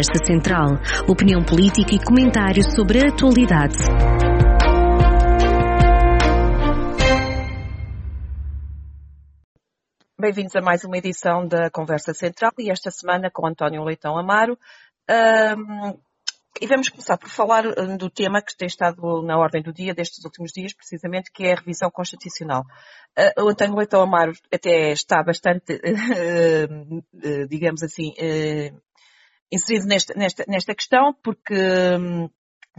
Conversa 0.00 0.24
Central. 0.24 0.66
Opinião 1.06 1.44
política 1.44 1.94
e 1.94 2.02
comentário 2.02 2.62
sobre 2.74 3.04
a 3.04 3.08
atualidade. 3.10 3.76
Bem-vindos 10.18 10.56
a 10.56 10.62
mais 10.62 10.84
uma 10.84 10.96
edição 10.96 11.46
da 11.46 11.68
Conversa 11.70 12.14
Central 12.14 12.52
e 12.58 12.70
esta 12.70 12.90
semana 12.90 13.30
com 13.30 13.46
António 13.46 13.84
Leitão 13.84 14.16
Amaro. 14.16 14.58
Um, 15.10 15.98
e 16.58 16.66
vamos 16.66 16.88
começar 16.88 17.18
por 17.18 17.28
falar 17.28 17.66
hum, 17.66 17.98
do 17.98 18.08
tema 18.08 18.40
que 18.40 18.56
tem 18.56 18.68
estado 18.68 19.22
na 19.22 19.36
ordem 19.36 19.62
do 19.62 19.72
dia 19.72 19.92
destes 19.92 20.24
últimos 20.24 20.50
dias, 20.50 20.72
precisamente, 20.72 21.30
que 21.30 21.44
é 21.44 21.52
a 21.52 21.56
revisão 21.56 21.90
constitucional. 21.90 22.62
Uh, 23.18 23.44
o 23.44 23.48
António 23.50 23.76
Leitão 23.76 24.00
Amaro 24.00 24.32
até 24.50 24.92
está 24.92 25.22
bastante, 25.22 25.74
uh, 25.74 27.02
digamos 27.50 27.82
assim, 27.82 28.14
inserido 29.50 29.86
nesta, 29.86 30.14
nesta, 30.14 30.44
nesta 30.46 30.74
questão, 30.74 31.14
porque 31.22 31.54
um, 31.54 32.28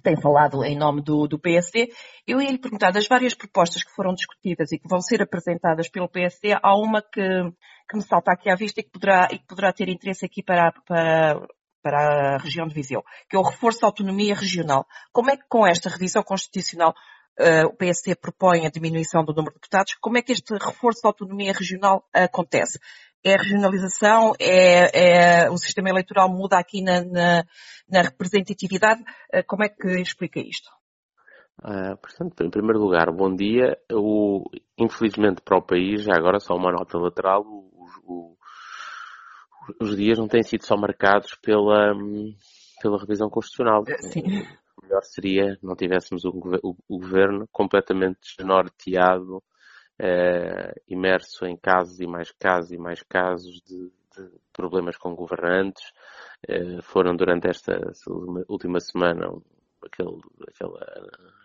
tem 0.02 0.20
falado 0.20 0.64
em 0.64 0.78
nome 0.78 1.02
do, 1.02 1.28
do 1.28 1.40
PSD. 1.40 1.92
Eu 2.26 2.42
ia 2.42 2.52
lhe 2.52 2.58
perguntar, 2.58 2.92
das 2.92 3.08
várias 3.08 3.34
propostas 3.34 3.84
que 3.84 3.92
foram 3.92 4.14
discutidas 4.14 4.72
e 4.72 4.80
que 4.80 4.88
vão 4.88 5.02
ser 5.02 5.22
apresentadas 5.22 5.90
pelo 5.90 6.10
PSD, 6.10 6.54
há 6.54 6.76
uma 6.76 7.02
que, 7.02 7.22
que 7.90 7.98
me 7.98 8.02
salta 8.02 8.32
aqui 8.32 8.50
à 8.50 8.56
vista 8.56 8.80
e 8.80 8.84
que 8.84 8.92
poderá, 8.92 9.28
e 9.32 9.38
que 9.38 9.46
poderá 9.46 9.74
ter 9.74 9.90
interesse 9.90 10.26
aqui 10.26 10.42
para, 10.42 10.72
para, 10.88 11.48
para 11.84 12.36
a 12.36 12.38
região 12.38 12.68
de 12.68 12.74
Viseu, 12.74 13.04
que 13.30 13.36
é 13.36 13.40
o 13.40 13.44
reforço 13.44 13.82
da 13.82 13.88
autonomia 13.88 14.34
regional. 14.34 14.86
Como 15.12 15.30
é 15.30 15.38
que 15.38 15.44
com 15.50 15.68
esta 15.68 15.90
revisão 15.90 16.24
constitucional 16.24 16.94
uh, 17.40 17.68
o 17.68 17.76
PSD 17.76 18.16
propõe 18.16 18.66
a 18.66 18.70
diminuição 18.70 19.24
do 19.24 19.34
número 19.34 19.54
de 19.54 19.60
deputados? 19.60 19.96
Como 20.00 20.18
é 20.18 20.22
que 20.22 20.32
este 20.32 20.54
reforço 20.54 21.02
da 21.04 21.10
autonomia 21.10 21.54
regional 21.54 22.08
acontece? 22.14 22.80
É 23.24 23.36
a 23.36 23.38
regionalização? 23.38 24.34
É, 24.40 25.44
é 25.44 25.50
o 25.50 25.58
sistema 25.58 25.90
eleitoral 25.90 26.28
muda 26.28 26.58
aqui 26.58 26.82
na, 26.82 27.04
na, 27.04 27.44
na 27.90 28.02
representatividade? 28.02 29.02
Uh, 29.34 29.44
como 29.46 29.64
é 29.64 29.70
que 29.70 30.02
explica 30.02 30.40
isto? 30.40 30.70
Uh, 31.64 31.96
portanto, 31.98 32.44
em 32.44 32.50
primeiro 32.50 32.80
lugar, 32.80 33.12
bom 33.12 33.36
dia. 33.36 33.78
O, 33.92 34.44
infelizmente 34.78 35.42
para 35.44 35.60
o 35.60 35.62
país, 35.62 36.04
já 36.04 36.14
agora 36.16 36.40
só 36.40 36.56
uma 36.56 36.72
nota 36.72 36.98
lateral, 36.98 37.44
o, 37.44 37.86
o, 38.04 38.38
os 39.80 39.96
dias 39.96 40.18
não 40.18 40.28
têm 40.28 40.42
sido 40.42 40.66
só 40.66 40.76
marcados 40.76 41.36
pela, 41.36 41.94
pela 42.82 43.00
revisão 43.00 43.30
constitucional. 43.30 43.84
Sim. 44.00 44.42
O 44.82 44.84
melhor 44.84 45.04
seria 45.04 45.60
não 45.62 45.76
tivéssemos 45.76 46.26
o, 46.26 46.30
o, 46.64 46.76
o 46.90 46.98
governo 46.98 47.48
completamente 47.52 48.18
desnorteado, 48.36 49.44
eh, 50.02 50.74
imerso 50.88 51.46
em 51.46 51.56
casos 51.56 52.00
e 52.00 52.08
mais 52.08 52.32
casos 52.32 52.72
e 52.72 52.78
mais 52.78 53.04
casos 53.04 53.62
de, 53.62 53.92
de 54.18 54.30
problemas 54.52 54.98
com 54.98 55.14
governantes. 55.16 55.84
Eh, 56.48 56.82
foram 56.82 57.16
durante 57.16 57.48
esta 57.48 57.80
última 58.50 58.80
semana 58.80 59.28
aquele, 59.86 60.20
aquela 60.48 60.86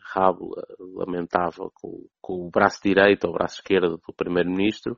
rabo 0.04 0.54
lamentável 0.78 1.70
com, 1.74 2.06
com 2.20 2.46
o 2.46 2.50
braço 2.50 2.80
direito 2.82 3.24
ou 3.24 3.30
o 3.30 3.34
braço 3.34 3.56
esquerdo 3.56 3.98
do 3.98 4.12
primeiro-ministro 4.14 4.96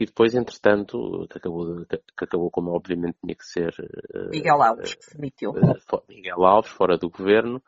e 0.00 0.06
depois, 0.06 0.32
entretanto, 0.32 1.26
que 1.28 1.38
acabou, 1.38 1.84
que 1.84 2.24
acabou 2.24 2.48
como 2.52 2.70
obviamente 2.70 3.16
tinha 3.20 3.34
que 3.34 3.44
ser. 3.44 3.74
Eh, 4.14 4.28
Miguel 4.30 4.62
Alves, 4.62 4.94
que 4.94 5.04
se 5.04 5.16
demitiu. 5.16 5.50
Uh, 5.50 6.02
Miguel 6.08 6.44
Alves, 6.44 6.70
fora 6.70 6.96
do 6.96 7.10
governo. 7.10 7.60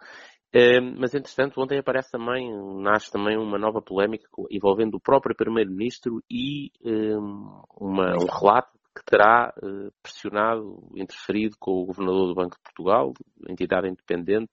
Uh, 0.55 0.83
mas, 0.98 1.15
entretanto, 1.15 1.61
ontem 1.61 1.79
aparece 1.79 2.11
também, 2.11 2.51
nasce 2.83 3.11
também 3.11 3.37
uma 3.37 3.59
nova 3.59 3.81
polémica 3.81 4.29
envolvendo 4.51 4.95
o 4.95 5.01
próprio 5.01 5.37
Primeiro-Ministro 5.37 6.23
e 6.29 6.73
uma, 7.79 8.17
um 8.17 8.27
relato 8.27 8.71
que 8.97 9.05
terá 9.05 9.55
uh, 9.62 9.93
pressionado, 10.03 10.91
interferido 10.97 11.56
com 11.59 11.83
o 11.83 11.87
Governador 11.87 12.27
do 12.27 12.34
Banco 12.34 12.56
de 12.56 12.62
Portugal, 12.62 13.12
entidade 13.48 13.89
independente, 13.89 14.51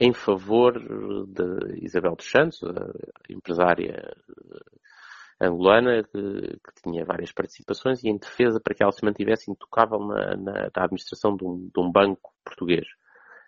em 0.00 0.14
favor 0.14 0.78
de 0.78 1.84
Isabel 1.84 2.16
dos 2.16 2.30
Santos, 2.30 2.64
a 2.64 3.32
empresária 3.32 4.10
angolana, 5.40 6.02
que, 6.02 6.10
que, 6.10 6.82
tinha 6.82 7.04
várias 7.04 7.32
participações, 7.32 8.02
e 8.02 8.08
em 8.08 8.16
defesa 8.16 8.60
para 8.60 8.74
que 8.74 8.82
ela 8.82 8.92
se 8.92 9.04
mantivesse 9.04 9.50
intocável 9.50 9.98
na, 10.00 10.36
na, 10.36 10.52
na 10.74 10.84
administração 10.84 11.36
de 11.36 11.44
um, 11.44 11.70
de 11.72 11.80
um, 11.80 11.90
banco 11.90 12.32
português. 12.44 12.86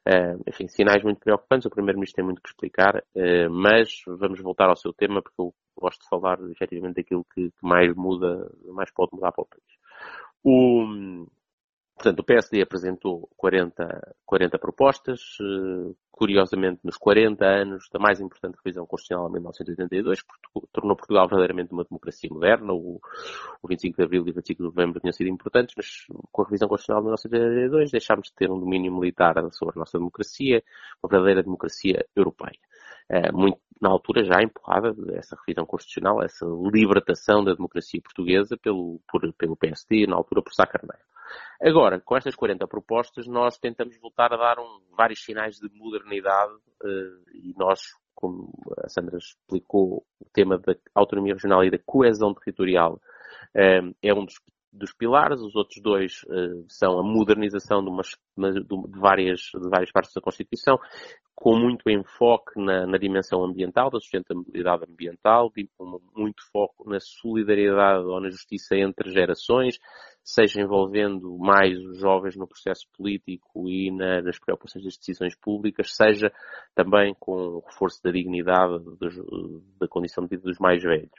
Uh, 0.06 0.42
enfim, 0.48 0.66
sinais 0.66 1.02
muito 1.02 1.20
preocupantes, 1.20 1.66
o 1.66 1.70
Primeiro-Ministro 1.70 2.16
tem 2.16 2.24
muito 2.24 2.42
que 2.42 2.48
explicar, 2.48 2.96
uh, 2.96 3.50
mas 3.50 4.02
vamos 4.06 4.40
voltar 4.40 4.68
ao 4.68 4.76
seu 4.76 4.92
tema, 4.92 5.22
porque 5.22 5.40
eu 5.40 5.54
gosto 5.78 6.02
de 6.02 6.08
falar 6.08 6.38
efetivamente 6.50 6.96
daquilo 6.96 7.24
que, 7.32 7.50
que 7.50 7.66
mais 7.66 7.94
muda, 7.94 8.50
mais 8.72 8.90
pode 8.90 9.10
mudar 9.14 9.30
para 9.32 9.42
o 9.42 9.46
país. 9.46 9.62
O, 10.42 11.26
Portanto, 12.02 12.18
o 12.18 12.24
PSD 12.24 12.62
apresentou 12.62 13.28
40, 13.36 14.16
40 14.26 14.58
propostas, 14.58 15.20
eh, 15.40 15.94
curiosamente 16.12 16.80
nos 16.84 16.96
40 16.98 17.44
anos 17.44 17.88
da 17.90 17.98
mais 17.98 18.20
importante 18.20 18.58
revisão 18.62 18.86
constitucional 18.86 19.28
em 19.30 19.32
1982, 19.32 20.20
que 20.20 20.28
tornou 20.70 20.94
Portugal 20.94 21.26
verdadeiramente 21.26 21.72
uma 21.72 21.84
democracia 21.84 22.30
moderna. 22.30 22.72
O, 22.72 23.00
o 23.62 23.68
25 23.68 23.96
de 23.96 24.04
Abril 24.04 24.20
e 24.26 24.30
o 24.30 24.34
25 24.34 24.58
de 24.58 24.68
Novembro 24.68 25.00
tinham 25.00 25.12
sido 25.12 25.28
importantes, 25.28 25.74
mas 25.76 26.06
com 26.30 26.42
a 26.42 26.44
revisão 26.44 26.68
constitucional 26.68 27.00
de 27.00 27.06
1982 27.06 27.90
deixámos 27.90 28.28
de 28.28 28.34
ter 28.34 28.50
um 28.50 28.60
domínio 28.60 28.92
militar 28.92 29.34
sobre 29.52 29.74
a 29.76 29.80
nossa 29.80 29.98
democracia, 29.98 30.62
uma 31.02 31.08
verdadeira 31.08 31.42
democracia 31.42 32.06
europeia. 32.14 32.58
Eh, 33.08 33.32
muito 33.32 33.58
na 33.80 33.88
altura 33.88 34.24
já 34.24 34.40
empurrada 34.40 34.94
essa 35.14 35.36
revisão 35.36 35.66
constitucional, 35.66 36.22
essa 36.22 36.46
libertação 36.72 37.42
da 37.42 37.52
democracia 37.52 38.00
portuguesa 38.00 38.56
pelo, 38.56 39.00
por, 39.10 39.32
pelo 39.32 39.56
PSD, 39.56 40.06
na 40.06 40.14
altura 40.14 40.40
por 40.40 40.54
Sá 40.54 40.64
Carneiro. 40.64 41.02
Agora, 41.60 42.00
com 42.00 42.16
estas 42.16 42.36
40 42.36 42.66
propostas, 42.68 43.26
nós 43.26 43.58
tentamos 43.58 43.98
voltar 43.98 44.32
a 44.32 44.36
dar 44.36 44.60
um, 44.60 44.80
vários 44.96 45.24
sinais 45.24 45.56
de 45.56 45.68
modernidade 45.74 46.52
uh, 46.52 47.30
e 47.34 47.54
nós, 47.56 47.80
como 48.14 48.52
a 48.84 48.88
Sandra 48.88 49.18
explicou, 49.18 50.04
o 50.20 50.24
tema 50.32 50.58
da 50.58 50.76
autonomia 50.94 51.34
regional 51.34 51.64
e 51.64 51.70
da 51.70 51.78
coesão 51.84 52.32
territorial 52.34 53.00
uh, 53.56 53.94
é 54.00 54.14
um 54.14 54.24
dos, 54.24 54.34
dos, 54.72 54.92
pilares. 54.92 55.40
Os 55.40 55.54
outros 55.54 55.80
dois 55.82 56.22
uh, 56.24 56.64
são 56.68 56.98
a 56.98 57.02
modernização 57.02 57.82
de, 57.82 57.90
umas, 57.90 58.16
de, 58.36 58.98
várias, 58.98 59.40
de 59.40 59.68
várias 59.68 59.90
partes 59.90 60.12
da 60.14 60.20
Constituição, 60.20 60.78
com 61.34 61.58
muito 61.58 61.90
enfoque 61.90 62.52
na, 62.56 62.86
na, 62.86 62.98
dimensão 62.98 63.44
ambiental, 63.44 63.90
da 63.90 63.98
sustentabilidade 63.98 64.84
ambiental, 64.88 65.50
com 65.76 66.00
muito 66.14 66.42
foco 66.52 66.88
na 66.88 67.00
solidariedade 67.00 68.04
ou 68.04 68.20
na 68.20 68.30
justiça 68.30 68.76
entre 68.76 69.10
gerações, 69.10 69.78
seja 70.22 70.60
envolvendo 70.60 71.36
mais 71.38 71.76
os 71.78 71.98
jovens 71.98 72.36
no 72.36 72.46
processo 72.46 72.86
político 72.96 73.68
e 73.68 73.90
na, 73.90 74.22
nas 74.22 74.38
preocupações 74.38 74.84
das 74.84 74.96
decisões 74.96 75.34
públicas, 75.34 75.96
seja 75.96 76.32
também 76.74 77.14
com 77.18 77.32
o 77.32 77.60
reforço 77.60 78.00
da 78.04 78.12
dignidade 78.12 78.78
dos, 79.00 79.16
da 79.80 79.88
condição 79.88 80.24
de 80.24 80.30
vida 80.36 80.44
dos 80.44 80.58
mais 80.58 80.82
velhos. 80.82 81.10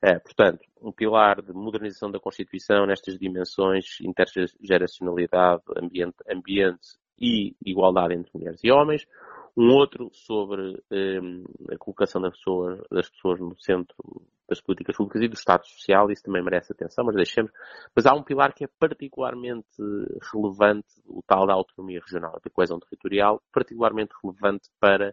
É, 0.00 0.18
portanto, 0.18 0.60
um 0.80 0.92
pilar 0.92 1.42
de 1.42 1.52
modernização 1.52 2.10
da 2.10 2.20
Constituição 2.20 2.86
nestas 2.86 3.18
dimensões, 3.18 3.98
intergeracionalidade, 4.00 5.62
ambiente, 5.76 6.16
ambiente 6.30 6.98
e 7.20 7.54
igualdade 7.64 8.14
entre 8.14 8.30
mulheres 8.32 8.60
e 8.62 8.70
homens, 8.70 9.06
um 9.56 9.74
outro 9.74 10.08
sobre 10.12 10.80
um, 10.88 11.44
a 11.72 11.76
colocação 11.76 12.22
das 12.22 12.36
pessoas, 12.36 12.80
das 12.92 13.10
pessoas 13.10 13.40
no 13.40 13.58
centro 13.58 13.96
das 14.48 14.60
políticas 14.60 14.96
públicas 14.96 15.20
e 15.20 15.28
do 15.28 15.34
Estado 15.34 15.66
Social, 15.66 16.10
isso 16.12 16.22
também 16.22 16.42
merece 16.42 16.72
atenção, 16.72 17.04
mas 17.04 17.16
deixemos. 17.16 17.50
Mas 17.94 18.06
há 18.06 18.14
um 18.14 18.22
pilar 18.22 18.54
que 18.54 18.64
é 18.64 18.68
particularmente 18.78 19.66
relevante, 20.32 20.86
o 21.06 21.22
tal 21.26 21.44
da 21.44 21.54
autonomia 21.54 22.00
regional, 22.00 22.40
da 22.42 22.50
coesão 22.50 22.78
territorial, 22.78 23.42
particularmente 23.52 24.14
relevante 24.22 24.70
para 24.80 25.12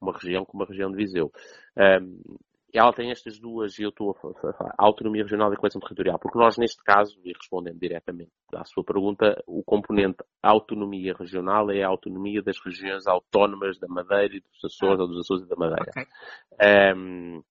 uma 0.00 0.12
região 0.12 0.44
como 0.44 0.64
a 0.64 0.66
região 0.66 0.90
de 0.90 0.96
Viseu. 0.96 1.32
Um, 1.78 2.36
ela 2.78 2.92
tem 2.92 3.10
estas 3.10 3.38
duas, 3.38 3.78
e 3.78 3.82
eu 3.82 3.90
estou 3.90 4.10
a 4.10 4.14
falar, 4.14 4.74
autonomia 4.76 5.22
regional 5.22 5.52
e 5.52 5.56
coesão 5.56 5.80
territorial, 5.80 6.18
porque 6.18 6.38
nós, 6.38 6.56
neste 6.58 6.82
caso, 6.82 7.18
e 7.24 7.32
respondendo 7.32 7.78
diretamente 7.78 8.32
à 8.54 8.64
sua 8.64 8.84
pergunta, 8.84 9.42
o 9.46 9.62
componente 9.62 10.24
autonomia 10.42 11.14
regional 11.18 11.70
é 11.70 11.82
a 11.82 11.88
autonomia 11.88 12.42
das 12.42 12.58
regiões 12.58 13.06
autónomas 13.06 13.78
da 13.78 13.86
Madeira 13.88 14.36
e 14.36 14.40
dos 14.40 14.64
Açores, 14.64 15.00
ou 15.00 15.06
dos 15.06 15.20
Açores 15.20 15.44
e 15.44 15.48
da 15.48 15.56
Madeira. 15.56 15.90
Okay. 15.90 16.94
Um, 16.96 17.42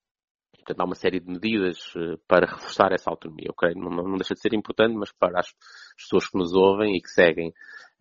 portanto, 0.58 0.80
há 0.80 0.86
uma 0.86 0.96
série 0.96 1.20
de 1.20 1.30
medidas 1.30 1.94
eh, 1.96 2.18
para 2.28 2.46
reforçar 2.46 2.92
essa 2.94 3.10
autonomia, 3.10 3.48
ok? 3.50 3.74
Não, 3.76 3.90
não 3.90 4.16
deixa 4.16 4.34
de 4.34 4.40
ser 4.40 4.54
importante, 4.54 4.96
mas 4.96 5.12
para 5.12 5.40
as 5.40 5.54
pessoas 5.98 6.28
que 6.28 6.38
nos 6.38 6.54
ouvem 6.54 6.96
e 6.96 7.02
que 7.02 7.10
seguem 7.10 7.54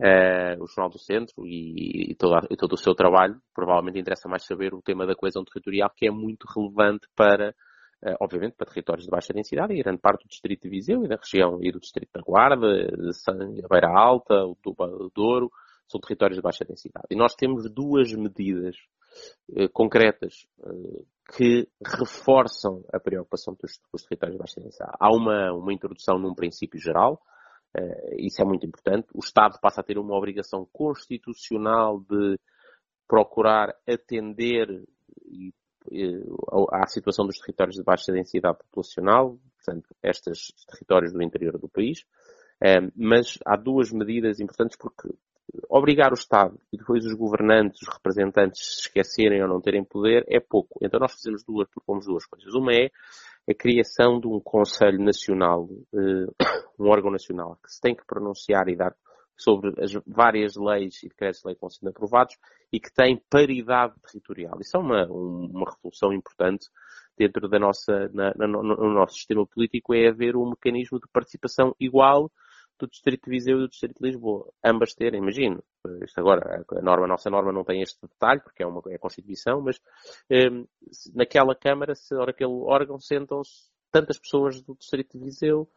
uh, 0.03 0.63
o 0.63 0.67
Jornal 0.67 0.91
do 0.91 0.99
Centro 0.99 1.47
e, 1.47 2.11
e, 2.11 2.15
todo, 2.17 2.47
e, 2.51 2.57
todo, 2.57 2.73
o 2.73 2.77
seu 2.77 2.95
trabalho, 2.95 3.41
provavelmente 3.55 4.01
interessa 4.01 4.29
mais 4.29 4.45
saber 4.45 4.75
o 4.75 4.83
tema 4.83 5.07
da 5.07 5.15
coesão 5.15 5.45
territorial, 5.45 5.91
que 5.97 6.07
é 6.07 6.11
muito 6.11 6.47
relevante 6.47 7.07
para, 7.15 7.51
uh, 8.05 8.17
obviamente, 8.21 8.57
para 8.57 8.67
territórios 8.67 9.05
de 9.05 9.11
baixa 9.11 9.33
densidade, 9.33 9.73
e 9.73 9.83
grande 9.83 10.01
parte 10.01 10.25
do 10.25 10.29
Distrito 10.29 10.63
de 10.63 10.71
Viseu 10.71 11.05
e 11.05 11.09
da 11.09 11.17
região 11.17 11.59
e 11.63 11.71
do 11.71 11.79
Distrito 11.79 12.11
da 12.13 12.21
Guarda, 12.21 12.87
de 12.87 13.69
Beira 13.69 13.89
Alta, 13.89 14.35
o 14.45 14.57
do 14.63 15.11
Douro, 15.15 15.51
são 15.89 16.01
territórios 16.01 16.37
de 16.37 16.43
baixa 16.43 16.65
densidade. 16.65 17.07
E 17.11 17.17
nós 17.17 17.35
temos 17.35 17.71
duas 17.71 18.13
medidas 18.13 18.77
uh, 19.51 19.69
concretas 19.73 20.47
que 21.37 21.69
reforçam 21.87 22.85
a 22.93 22.99
preocupação 22.99 23.55
dos, 23.55 23.79
dos 23.93 24.03
territórios 24.03 24.35
de 24.35 24.39
baixa 24.39 24.61
densidade. 24.61 24.93
Há 24.99 25.09
uma, 25.15 25.53
uma 25.53 25.73
introdução 25.73 26.19
num 26.19 26.35
princípio 26.35 26.81
geral, 26.81 27.21
isso 28.19 28.43
é 28.43 28.45
muito 28.45 28.67
importante. 28.67 29.09
O 29.15 29.21
Estado 29.21 29.59
passa 29.61 29.81
a 29.81 29.85
ter 29.85 29.99
uma 29.99 30.17
obrigação 30.17 30.67
constitucional 30.73 32.01
de 32.01 32.39
procurar 33.09 33.75
atender 33.87 34.85
e, 35.27 35.53
e, 35.91 36.23
à 36.71 36.87
situação 36.87 37.27
dos 37.27 37.39
territórios 37.39 37.77
de 37.77 37.83
baixa 37.83 38.13
densidade 38.13 38.59
populacional, 38.59 39.39
portanto, 39.57 39.95
estes 40.03 40.53
territórios 40.67 41.13
do 41.13 41.23
interior 41.23 41.59
do 41.59 41.69
país. 41.69 42.01
Uh, 42.63 42.93
mas 42.97 43.39
há 43.45 43.57
duas 43.57 43.91
medidas 43.91 44.39
importantes 44.39 44.77
porque 44.79 45.09
obrigar 45.69 46.13
o 46.13 46.15
Estado 46.15 46.59
e 46.73 46.79
depois 46.79 47.05
os 47.05 47.15
governantes, 47.15 47.83
os 47.83 47.89
representantes 47.89 48.61
se 48.63 48.81
esquecerem 48.83 49.43
ou 49.43 49.49
não 49.49 49.61
terem 49.61 49.85
poder 49.85 50.25
é 50.29 50.41
pouco. 50.41 50.79
Então 50.83 51.01
nós 51.01 51.13
fazemos 51.13 51.43
duas, 51.45 51.69
propomos 51.69 52.07
duas 52.07 52.25
coisas. 52.25 52.55
Uma 52.55 52.73
é 52.73 52.91
a 53.49 53.55
criação 53.55 54.21
de 54.21 54.27
um 54.27 54.41
Conselho 54.41 55.03
Nacional, 55.03 55.69
eh, 55.94 56.27
um 56.79 56.89
órgão 56.89 57.11
nacional, 57.11 57.59
que 57.62 57.73
se 57.73 57.81
tem 57.81 57.94
que 57.94 58.05
pronunciar 58.06 58.69
e 58.69 58.77
dar 58.77 58.94
sobre 59.37 59.73
as 59.83 59.93
várias 60.06 60.56
leis 60.56 61.03
e 61.03 61.09
decretos 61.09 61.41
de 61.41 61.47
lei 61.47 61.55
que 61.55 61.61
vão 61.61 61.71
sendo 61.71 61.89
aprovados 61.89 62.37
e 62.73 62.79
que 62.79 62.93
tem 62.93 63.21
paridade 63.29 63.94
territorial. 64.00 64.59
Isso 64.61 64.77
é 64.77 64.81
uma, 64.81 65.06
uma 65.06 65.71
revolução 65.71 66.12
importante 66.12 66.67
dentro 67.19 67.49
da 67.49 67.59
nossa, 67.59 68.09
na, 68.12 68.33
na, 68.37 68.47
no 68.47 68.94
nosso 68.94 69.15
sistema 69.15 69.47
político, 69.47 69.94
é 69.94 70.09
haver 70.09 70.37
um 70.37 70.50
mecanismo 70.50 70.99
de 70.99 71.06
participação 71.12 71.75
igual 71.79 72.31
do 72.87 72.90
Distrito 72.90 73.25
de 73.25 73.31
Viseu 73.31 73.56
e 73.56 73.61
do 73.61 73.69
Distrito 73.69 73.99
de 74.00 74.08
Lisboa. 74.08 74.52
Ambas 74.64 74.94
terem, 74.94 75.20
imagino. 75.20 75.62
Isto 76.02 76.20
agora, 76.20 76.64
a, 76.70 76.82
norma, 76.82 77.05
a 77.05 77.08
nossa 77.08 77.31
norma 77.31 77.52
não 77.52 77.64
tem 77.64 77.82
este 77.82 77.99
detalhe, 78.02 78.40
porque 78.40 78.62
é 78.62 78.67
uma 78.67 78.82
é 78.88 78.94
a 78.94 78.99
Constituição, 78.99 79.61
mas 79.61 79.81
um, 80.31 80.67
naquela 81.14 81.55
Câmara, 81.55 81.94
se 81.94 82.14
naquele 82.14 82.52
órgão, 82.52 82.99
sentam-se 82.99 83.70
tantas 83.90 84.19
pessoas 84.19 84.62
do 84.62 84.75
Distrito 84.75 85.19
de 85.19 85.25
Viseu 85.25 85.69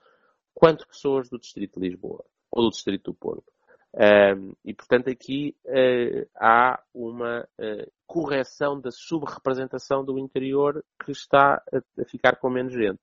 quanto 0.53 0.87
pessoas 0.87 1.29
do 1.29 1.37
Distrito 1.37 1.79
de 1.79 1.89
Lisboa 1.89 2.23
ou 2.51 2.63
do 2.63 2.69
Distrito 2.69 3.11
do 3.11 3.13
Porto. 3.13 3.51
Um, 3.95 4.53
e, 4.65 4.73
portanto, 4.73 5.09
aqui 5.09 5.55
uh, 5.65 6.27
há 6.35 6.81
uma 6.93 7.47
uh, 7.57 7.91
correção 8.05 8.79
da 8.79 8.91
subrepresentação 8.91 10.03
do 10.03 10.19
interior 10.19 10.83
que 11.03 11.11
está 11.11 11.63
a, 11.73 12.01
a, 12.01 12.05
ficar 12.05 12.35
com 12.37 12.49
menos 12.49 12.73
gente. 12.73 12.99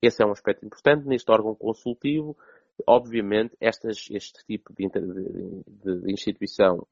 Esse 0.00 0.22
é 0.22 0.26
um 0.26 0.30
aspecto 0.30 0.64
importante 0.64 1.06
neste 1.06 1.30
órgão 1.30 1.54
consultivo. 1.54 2.36
Obviamente, 2.86 3.56
estas, 3.60 4.08
este 4.10 4.44
tipo 4.46 4.72
de, 4.72 4.88
de, 4.88 6.00
de, 6.02 6.12
instituição 6.12 6.86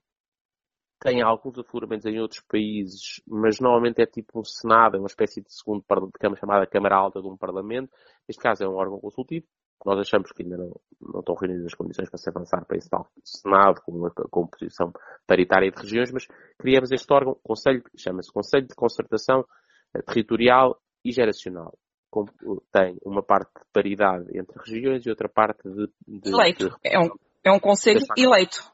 tem 1.01 1.23
alguns 1.23 1.59
afloramentos 1.59 2.07
em 2.07 2.19
outros 2.19 2.41
países, 2.41 3.23
mas 3.27 3.61
normalmente 3.61 4.03
é 4.03 4.07
tipo 4.07 4.41
um 4.41 4.45
Senado, 4.45 4.97
é 4.97 5.01
uma 5.01 5.07
espécie 5.07 5.41
de 5.41 5.53
segundo 5.53 5.81
de 5.81 6.19
Câmara 6.19 6.41
chamada 6.41 6.67
Câmara 6.67 6.97
Alta 6.97 7.21
de 7.21 7.29
um 7.29 7.37
Parlamento. 7.37 7.93
Neste 8.27 8.43
caso 8.43 8.65
é 8.65 8.69
um 8.69 8.75
órgão 8.75 8.99
consultivo. 8.99 9.47
Nós 9.87 10.01
achamos 10.01 10.33
que 10.33 10.43
ainda 10.43 10.57
não, 10.57 10.81
não 11.01 11.21
estão 11.21 11.37
reunidas 11.37 11.67
as 11.67 11.75
condições 11.75 12.11
para 12.11 12.19
se 12.19 12.29
avançar 12.29 12.65
para 12.65 12.77
esse 12.77 12.91
tal 12.91 13.09
Senado, 13.23 13.81
com 13.83 13.93
uma 13.93 14.11
composição 14.11 14.93
paritária 15.25 15.71
de 15.71 15.81
regiões, 15.81 16.11
mas 16.11 16.27
criamos 16.59 16.91
este 16.91 17.13
órgão, 17.13 17.39
Conselho, 17.45 17.85
chama-se 17.97 18.33
Conselho 18.33 18.67
de 18.67 18.75
Concertação 18.75 19.45
Territorial 20.05 20.81
e 21.05 21.13
Geracional 21.13 21.79
tem 22.73 22.97
uma 23.05 23.23
parte 23.23 23.53
de 23.55 23.65
paridade 23.73 24.27
entre 24.37 24.59
regiões 24.59 25.05
e 25.05 25.11
outra 25.11 25.29
parte 25.29 25.63
de. 25.69 25.89
de 26.07 26.31
eleito. 26.31 26.69
De... 26.69 26.77
É, 26.85 26.99
um, 26.99 27.09
é 27.45 27.53
um 27.53 27.61
conselho 27.61 28.01
eleito. 28.17 28.73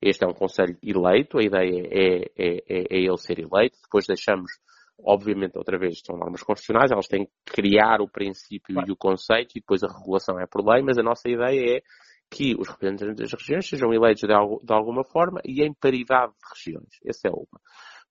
Este 0.00 0.24
é 0.24 0.28
um 0.28 0.34
conselho 0.34 0.76
eleito, 0.82 1.38
a 1.38 1.42
ideia 1.42 1.88
é, 1.90 2.24
é, 2.36 2.56
é, 2.68 2.78
é 2.90 2.98
ele 2.98 3.16
ser 3.18 3.38
eleito. 3.38 3.78
Depois 3.82 4.04
deixamos, 4.06 4.50
obviamente, 4.98 5.56
outra 5.56 5.78
vez, 5.78 6.00
são 6.04 6.16
normas 6.16 6.42
constitucionais, 6.42 6.90
elas 6.90 7.06
têm 7.06 7.24
que 7.24 7.32
criar 7.52 8.00
o 8.00 8.08
princípio 8.08 8.74
claro. 8.74 8.88
e 8.88 8.92
o 8.92 8.96
conceito 8.96 9.52
e 9.52 9.60
depois 9.60 9.82
a 9.84 9.88
regulação 9.88 10.40
é 10.40 10.46
por 10.46 10.66
lei, 10.66 10.82
mas 10.82 10.98
a 10.98 11.02
nossa 11.02 11.28
ideia 11.28 11.78
é 11.78 11.82
que 12.28 12.56
os 12.58 12.68
representantes 12.68 13.30
das 13.30 13.32
regiões 13.32 13.68
sejam 13.68 13.92
eleitos 13.92 14.22
de, 14.22 14.32
algo, 14.32 14.60
de 14.64 14.72
alguma 14.72 15.04
forma 15.04 15.40
e 15.44 15.62
em 15.62 15.72
paridade 15.72 16.32
de 16.32 16.48
regiões. 16.54 16.98
Essa 17.04 17.28
é 17.28 17.30
uma. 17.30 17.60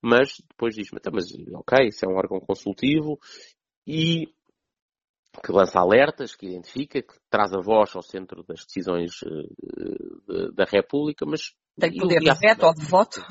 Mas 0.01 0.41
depois 0.49 0.73
diz-me, 0.73 0.97
então, 0.97 1.11
mas 1.13 1.25
ok, 1.53 1.87
isso 1.87 2.05
é 2.05 2.07
um 2.07 2.17
órgão 2.17 2.39
consultivo 2.39 3.19
e 3.85 4.27
que 5.43 5.51
lança 5.51 5.79
alertas, 5.79 6.35
que 6.35 6.45
identifica, 6.45 7.01
que 7.01 7.13
traz 7.29 7.53
a 7.53 7.61
voz 7.61 7.95
ao 7.95 8.01
centro 8.01 8.43
das 8.43 8.65
decisões 8.65 9.11
uh, 9.21 10.51
da 10.53 10.65
República, 10.65 11.25
mas... 11.25 11.53
Tem 11.79 11.95
poder 11.95 12.19
de 12.19 12.33
veto 12.33 12.65
ou 12.65 12.73
de 12.73 12.85
voto? 12.85 13.21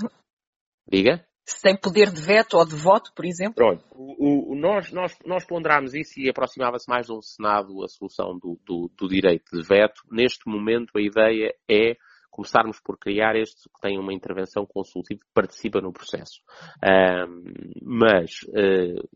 Diga? 0.91 1.25
Se 1.45 1.61
tem 1.63 1.77
poder 1.77 2.11
de 2.11 2.21
veto 2.21 2.57
ou 2.57 2.65
de 2.65 2.75
voto, 2.77 3.13
por 3.15 3.25
exemplo? 3.25 3.55
Pronto, 3.55 3.85
o, 3.93 4.53
o, 4.53 4.57
nós, 4.57 4.93
nós, 4.93 5.17
nós 5.27 5.45
ponderámos 5.45 5.95
isso 5.95 6.19
e 6.21 6.29
aproximava-se 6.29 6.89
mais 6.89 7.07
de 7.07 7.13
um 7.13 7.21
Senado 7.21 7.83
a 7.83 7.89
solução 7.89 8.39
do, 8.39 8.59
do, 8.65 8.91
do, 8.97 9.09
direito 9.09 9.57
de 9.57 9.67
veto. 9.67 10.03
Neste 10.11 10.49
momento 10.49 10.97
a 10.97 11.03
ideia 11.03 11.55
é 11.69 11.97
começarmos 12.31 12.81
por 12.81 12.97
criar 12.97 13.35
este 13.35 13.69
que 13.69 13.81
tem 13.81 13.99
uma 13.99 14.15
intervenção 14.15 14.65
consultiva 14.65 15.21
que 15.21 15.33
participa 15.35 15.81
no 15.81 15.93
processo. 15.93 16.41
Um, 16.85 17.43
mas 17.83 18.43
uh, 18.49 19.09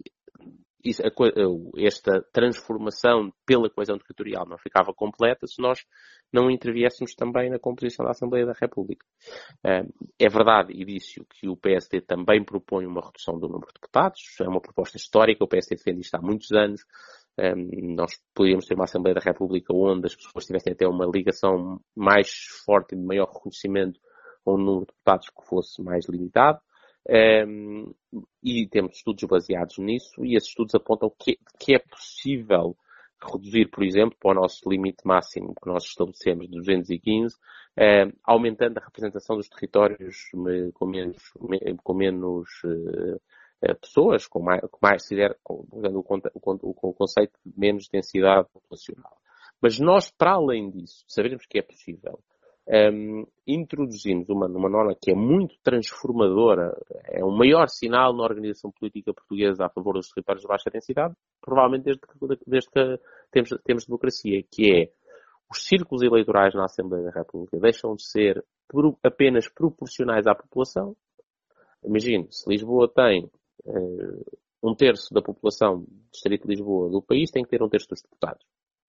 esta 1.79 2.21
transformação 2.33 3.33
pela 3.47 3.71
coesão 3.71 3.97
territorial 3.99 4.47
não 4.47 4.59
ficava 4.59 4.93
completa 4.93 5.47
se 5.47 5.63
nós 5.63 5.85
não 6.33 6.51
interviéssemos 6.51 7.15
também 7.15 7.49
na 7.49 7.59
composição 7.59 8.05
da 8.05 8.11
Assembleia 8.11 8.45
da 8.45 8.53
República. 8.53 9.07
É 9.63 10.29
verdade, 10.29 10.73
e 10.73 10.85
disse 10.85 11.25
que 11.31 11.49
o 11.49 11.57
PSD 11.57 12.03
também 12.03 12.45
propõe 12.45 12.87
uma 12.87 13.01
redução 13.01 13.39
do 13.39 13.49
número 13.49 13.69
de 13.69 13.81
deputados, 13.81 14.21
é 14.41 14.49
uma 14.49 14.61
proposta 14.61 14.97
histórica, 14.97 15.45
o 15.45 15.49
PSD 15.49 15.77
defende 15.77 16.01
isto 16.01 16.15
há 16.17 16.21
muitos 16.21 16.53
anos. 16.53 16.85
Nós 17.97 18.21
poderíamos 18.35 18.67
ter 18.67 18.75
uma 18.75 18.85
Assembleia 18.85 19.15
da 19.15 19.21
República 19.21 19.75
onde 19.75 20.07
as 20.07 20.15
pessoas 20.15 20.45
tivessem 20.45 20.73
até 20.73 20.87
uma 20.87 21.07
ligação 21.07 21.81
mais 21.97 22.31
forte 22.65 22.95
e 22.95 22.99
de 22.99 23.05
maior 23.05 23.27
reconhecimento 23.33 23.99
a 24.47 24.53
um 24.53 24.59
número 24.59 24.87
de 24.87 24.93
deputados 24.93 25.31
que 25.31 25.47
fosse 25.49 25.83
mais 25.83 26.07
limitado. 26.09 26.61
Um, 27.07 27.95
e 28.43 28.67
temos 28.67 28.97
estudos 28.97 29.25
baseados 29.25 29.79
nisso, 29.79 30.25
e 30.25 30.37
esses 30.37 30.49
estudos 30.49 30.75
apontam 30.75 31.13
que, 31.19 31.39
que 31.59 31.75
é 31.75 31.79
possível 31.79 32.77
reduzir, 33.23 33.71
por 33.71 33.85
exemplo, 33.85 34.17
para 34.21 34.33
o 34.33 34.43
nosso 34.43 34.69
limite 34.69 35.07
máximo 35.07 35.55
que 35.55 35.69
nós 35.69 35.85
estabelecemos 35.85 36.49
de 36.49 36.57
215, 36.57 37.37
um, 37.79 38.13
aumentando 38.25 38.79
a 38.79 38.85
representação 38.85 39.37
dos 39.37 39.49
territórios 39.49 40.31
com 40.75 40.87
menos, 40.87 41.33
com 41.83 41.95
menos 41.95 42.49
uh, 42.65 43.21
pessoas, 43.81 44.27
com 44.27 44.43
mais, 44.43 44.61
com 44.71 44.79
mais 44.83 45.09
com, 45.43 45.67
o, 45.73 46.61
o 46.63 46.95
conceito 46.95 47.39
de 47.45 47.59
menos 47.59 47.89
densidade 47.89 48.49
populacional. 48.53 49.17
Mas 49.61 49.79
nós, 49.79 50.11
para 50.11 50.33
além 50.33 50.71
disso, 50.71 51.05
sabemos 51.09 51.47
que 51.47 51.59
é 51.59 51.63
possível 51.63 52.21
um, 52.67 53.27
introduzimos 53.47 54.29
uma, 54.29 54.47
uma 54.47 54.69
norma 54.69 54.95
que 54.95 55.11
é 55.11 55.15
muito 55.15 55.57
transformadora, 55.63 56.75
é 57.05 57.23
o 57.23 57.31
maior 57.31 57.69
sinal 57.69 58.15
na 58.15 58.23
organização 58.23 58.71
política 58.71 59.13
portuguesa 59.13 59.67
a 59.67 59.69
favor 59.69 59.95
dos 59.95 60.09
territórios 60.09 60.43
de 60.43 60.49
baixa 60.49 60.71
densidade, 60.71 61.15
provavelmente 61.41 61.85
desde 61.85 62.01
que, 62.01 62.45
desde 62.47 62.71
que 62.71 63.01
temos, 63.31 63.51
temos 63.65 63.87
democracia, 63.87 64.43
que 64.51 64.73
é 64.73 64.93
os 65.51 65.67
círculos 65.67 66.03
eleitorais 66.03 66.55
na 66.55 66.65
Assembleia 66.65 67.05
da 67.05 67.11
República 67.11 67.59
deixam 67.59 67.95
de 67.95 68.05
ser 68.05 68.43
apenas 69.03 69.47
proporcionais 69.49 70.27
à 70.27 70.35
população. 70.35 70.97
Imagine, 71.85 72.27
se 72.31 72.49
Lisboa 72.49 72.89
tem 72.89 73.31
uh, 73.67 74.25
um 74.63 74.75
terço 74.75 75.13
da 75.13 75.21
população 75.21 75.81
do 75.81 75.87
Distrito 76.11 76.49
de 76.49 76.55
Lisboa 76.55 76.89
do 76.89 77.03
país, 77.03 77.31
tem 77.31 77.45
que 77.45 77.51
ter 77.51 77.63
um 77.63 77.69
terço 77.69 77.89
dos 77.91 78.01
deputados. 78.01 78.45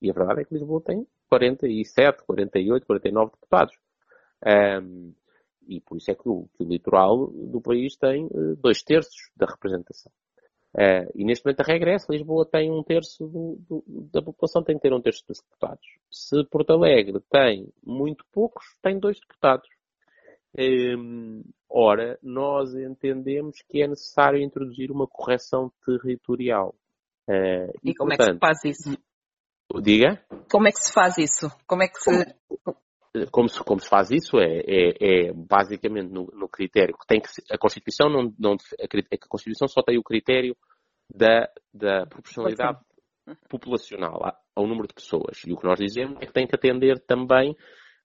E 0.06 0.10
a 0.12 0.14
verdade 0.14 0.42
é 0.42 0.46
que 0.46 0.54
Lisboa 0.54 0.80
tem 0.82 1.08
47, 1.30 2.24
48, 2.26 2.86
49 2.86 3.32
deputados. 3.32 3.76
Um, 4.46 5.14
e 5.68 5.82
por 5.82 5.98
isso 5.98 6.12
é 6.12 6.16
que 6.16 6.30
o, 6.30 6.48
que 6.56 6.64
o, 6.64 6.68
litoral 6.68 7.26
do 7.26 7.60
país 7.60 7.96
tem 7.96 8.28
uh, 8.28 8.56
dois 8.58 8.84
terços 8.84 9.32
da 9.36 9.48
representação. 9.48 10.12
Uh, 10.76 11.10
e 11.16 11.26
neste 11.26 11.44
momento 11.44 11.62
a 11.62 11.64
regra 11.64 11.92
é 11.92 11.98
Lisboa 12.08 12.46
tem 12.46 12.70
um 12.70 12.84
terço 12.84 13.26
do, 13.26 13.58
do, 13.68 13.84
da 14.14 14.22
população, 14.22 14.62
tem 14.62 14.76
que 14.76 14.84
ter 14.84 14.94
um 14.94 15.02
terço 15.02 15.24
dos 15.28 15.42
deputados. 15.42 15.88
Se 16.12 16.44
Porto 16.52 16.74
Alegre 16.74 17.20
tem 17.32 17.68
muito 17.84 18.24
poucos, 18.32 18.64
tem 18.84 19.00
dois 19.00 19.20
deputados. 19.20 19.68
Um, 20.56 21.42
ora, 21.68 22.20
nós 22.22 22.76
entendemos 22.76 23.64
que 23.68 23.82
é 23.82 23.88
necessário 23.88 24.40
introduzir 24.40 24.92
uma 24.92 25.08
correção 25.08 25.72
territorial. 25.84 26.76
Uh, 27.28 27.74
e, 27.84 27.90
e, 27.90 27.96
como 27.96 28.10
portanto, 28.10 28.22
é 28.22 28.34
que 28.34 28.34
se 28.34 28.40
faz 28.40 28.66
isso? 28.66 29.05
Diga? 29.82 30.22
Como 30.50 30.68
é 30.68 30.72
que 30.72 30.80
se 30.80 30.94
faz 30.94 31.18
isso? 31.18 31.50
Como 31.68 31.84
é 31.84 31.88
que 31.88 32.00
se. 32.00 32.36
Como 33.32 33.48
se, 33.48 33.64
como 33.64 33.80
se 33.80 33.88
faz 33.88 34.12
isso 34.12 34.38
é, 34.38 34.60
é, 34.68 35.28
é 35.30 35.34
basicamente 35.34 36.12
no, 36.12 36.26
no, 36.34 36.50
critério 36.50 36.98
que 36.98 37.08
tem 37.08 37.22
que 37.22 37.30
a 37.50 37.58
Constituição 37.58 38.10
não, 38.10 38.34
não 38.38 38.52
a, 38.52 38.84
a 38.84 39.28
Constituição 39.30 39.70
só 39.70 39.82
tem 39.82 39.98
o 39.98 40.04
critério 40.04 40.54
da, 41.10 41.50
da 41.74 42.06
proporcionalidade 42.08 42.78
populacional 43.48 44.20
ao 44.54 44.68
número 44.68 44.86
de 44.86 44.94
pessoas 44.94 45.42
e 45.48 45.54
o 45.54 45.58
que 45.58 45.66
nós 45.66 45.80
dizemos 45.80 46.18
é 46.22 46.26
que 46.26 46.34
tem 46.34 46.46
que 46.46 46.56
atender 46.56 47.00
também 47.08 47.56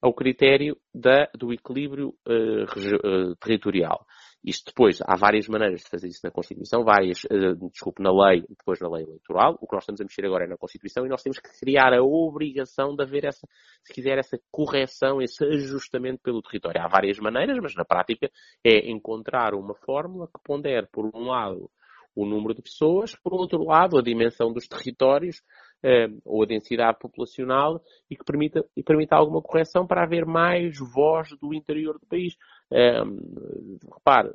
ao 0.00 0.14
critério 0.14 0.76
da, 0.94 1.28
do 1.36 1.52
equilíbrio 1.52 2.14
uh, 2.28 3.30
uh, 3.32 3.36
territorial 3.36 4.06
Isto 4.42 4.70
depois, 4.70 5.00
há 5.02 5.16
várias 5.16 5.46
maneiras 5.48 5.82
de 5.82 5.88
fazer 5.88 6.08
isso 6.08 6.20
na 6.24 6.30
Constituição, 6.30 6.82
várias, 6.82 7.24
uh, 7.24 7.68
desculpe, 7.70 8.02
na 8.02 8.10
lei, 8.10 8.42
depois 8.48 8.80
na 8.80 8.88
lei 8.88 9.04
eleitoral. 9.04 9.58
O 9.60 9.66
que 9.66 9.74
nós 9.74 9.82
estamos 9.82 10.00
a 10.00 10.04
mexer 10.04 10.24
agora 10.24 10.44
é 10.44 10.48
na 10.48 10.56
Constituição 10.56 11.04
e 11.04 11.10
nós 11.10 11.22
temos 11.22 11.38
que 11.38 11.50
criar 11.60 11.92
a 11.92 12.02
obrigação 12.02 12.96
de 12.96 13.02
haver 13.02 13.26
essa, 13.26 13.46
se 13.84 13.92
quiser, 13.92 14.18
essa 14.18 14.40
correção, 14.50 15.20
esse 15.20 15.44
ajustamento 15.44 16.20
pelo 16.22 16.40
território. 16.40 16.80
Há 16.80 16.88
várias 16.88 17.18
maneiras, 17.18 17.58
mas 17.60 17.74
na 17.74 17.84
prática 17.84 18.30
é 18.64 18.90
encontrar 18.90 19.54
uma 19.54 19.74
fórmula 19.74 20.26
que 20.26 20.42
pondere, 20.42 20.86
por 20.90 21.04
um 21.14 21.26
lado, 21.26 21.70
o 22.14 22.26
número 22.26 22.54
de 22.54 22.62
pessoas, 22.62 23.14
por 23.14 23.34
outro 23.34 23.64
lado, 23.64 23.98
a 23.98 24.02
dimensão 24.02 24.52
dos 24.52 24.66
territórios 24.66 25.42
eh, 25.82 26.08
ou 26.24 26.42
a 26.42 26.46
densidade 26.46 26.98
populacional 26.98 27.80
e 28.10 28.16
que 28.16 28.24
permita, 28.24 28.64
e 28.76 28.82
permita 28.82 29.16
alguma 29.16 29.40
correção 29.40 29.86
para 29.86 30.02
haver 30.02 30.26
mais 30.26 30.76
voz 30.92 31.28
do 31.40 31.54
interior 31.54 31.98
do 31.98 32.06
país. 32.06 32.34
Eh, 32.72 33.02
repare, 33.92 34.30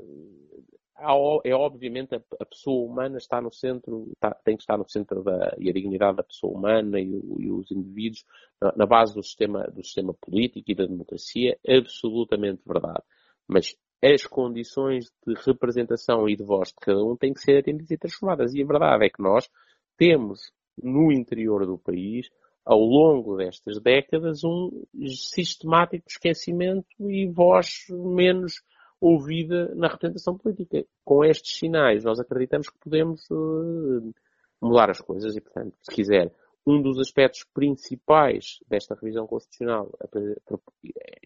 é 1.44 1.54
obviamente 1.54 2.15
a, 2.15 2.46
pessoa 2.46 2.86
humana 2.89 3.18
está 3.18 3.42
no 3.42 3.51
centro, 3.51 4.10
está, 4.13 4.32
tem 4.44 4.56
que 4.56 4.63
estar 4.63 4.77
no 4.77 4.89
centro 4.89 5.24
da, 5.24 5.54
e 5.60 5.70
a 5.70 5.74
dignidade 5.74 6.18
da 6.18 6.24
pessoa 6.24 6.58
humana 6.58 7.00
e, 7.00 7.10
e 7.39 7.51
os 7.51 7.70
indivíduos 7.70 8.25
na, 8.62 8.74
na, 8.77 8.86
base 8.86 9.13
do 9.13 9.22
sistema, 9.22 9.63
do 9.63 9.84
sistema 9.84 10.13
político 10.13 10.72
e 10.72 10.75
da 10.75 10.86
democracia, 10.86 11.58
absolutamente 11.68 12.62
verdade. 12.65 13.04
Mas 13.48 13.75
as 14.01 14.25
condições 14.25 15.12
de 15.25 15.34
representação 15.46 16.30
e 16.30 16.36
de 16.36 16.44
voz 16.44 16.70
de 16.70 16.75
cada 16.75 17.04
um 17.04 17.15
têm 17.15 17.34
que 17.34 17.42
ser 17.42 17.58
atendidas 17.58 17.92
e 17.92 17.98
transformadas. 17.98 18.54
E 18.54 18.62
a 18.62 18.65
verdade 18.65 19.06
é 19.06 19.10
que 19.10 19.22
nós 19.22 19.50
temos 19.98 20.51
no 20.82 21.12
interior 21.12 21.65
do 21.65 21.77
país, 21.77 22.30
ao 22.65 22.79
longo 22.79 23.38
destas 23.38 23.79
décadas, 23.79 24.43
um 24.43 24.84
sistemático 25.07 26.05
esquecimento 26.07 26.88
e 27.10 27.27
voz 27.27 27.86
menos 27.89 28.63
ouvida 29.00 29.74
na 29.75 29.88
representação 29.88 30.36
política. 30.36 30.84
Com 31.03 31.24
estes 31.24 31.60
sinais, 31.60 32.03
nós 32.03 32.19
acreditamos 32.19 32.69
que 32.69 32.79
podemos 32.79 33.29
uh, 33.29 34.13
mudar 34.60 34.89
as 34.89 35.00
coisas 35.00 35.36
e, 35.36 35.41
portanto, 35.41 35.77
se 35.81 35.93
quiser, 35.93 36.34
um 36.65 36.81
dos 36.81 37.00
aspectos 37.00 37.45
principais 37.53 38.57
desta 38.67 38.95
revisão 38.95 39.27
constitucional 39.27 39.91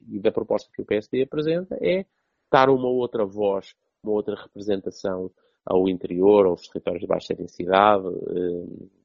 e 0.02 0.20
da 0.20 0.32
proposta 0.34 0.70
que 0.74 0.82
o 0.82 0.86
PSD 0.86 1.24
apresenta 1.24 1.78
é 1.82 2.06
dar 2.52 2.70
uma 2.70 2.90
outra 2.90 3.26
voz, 3.26 3.74
uma 4.04 4.12
outra 4.12 4.36
representação 4.36 5.32
ao 5.66 5.88
interior, 5.88 6.48
aos 6.48 6.68
territórios 6.68 7.02
de 7.02 7.08
baixa 7.08 7.34
densidade. 7.34 8.06
Eh, 8.08 8.99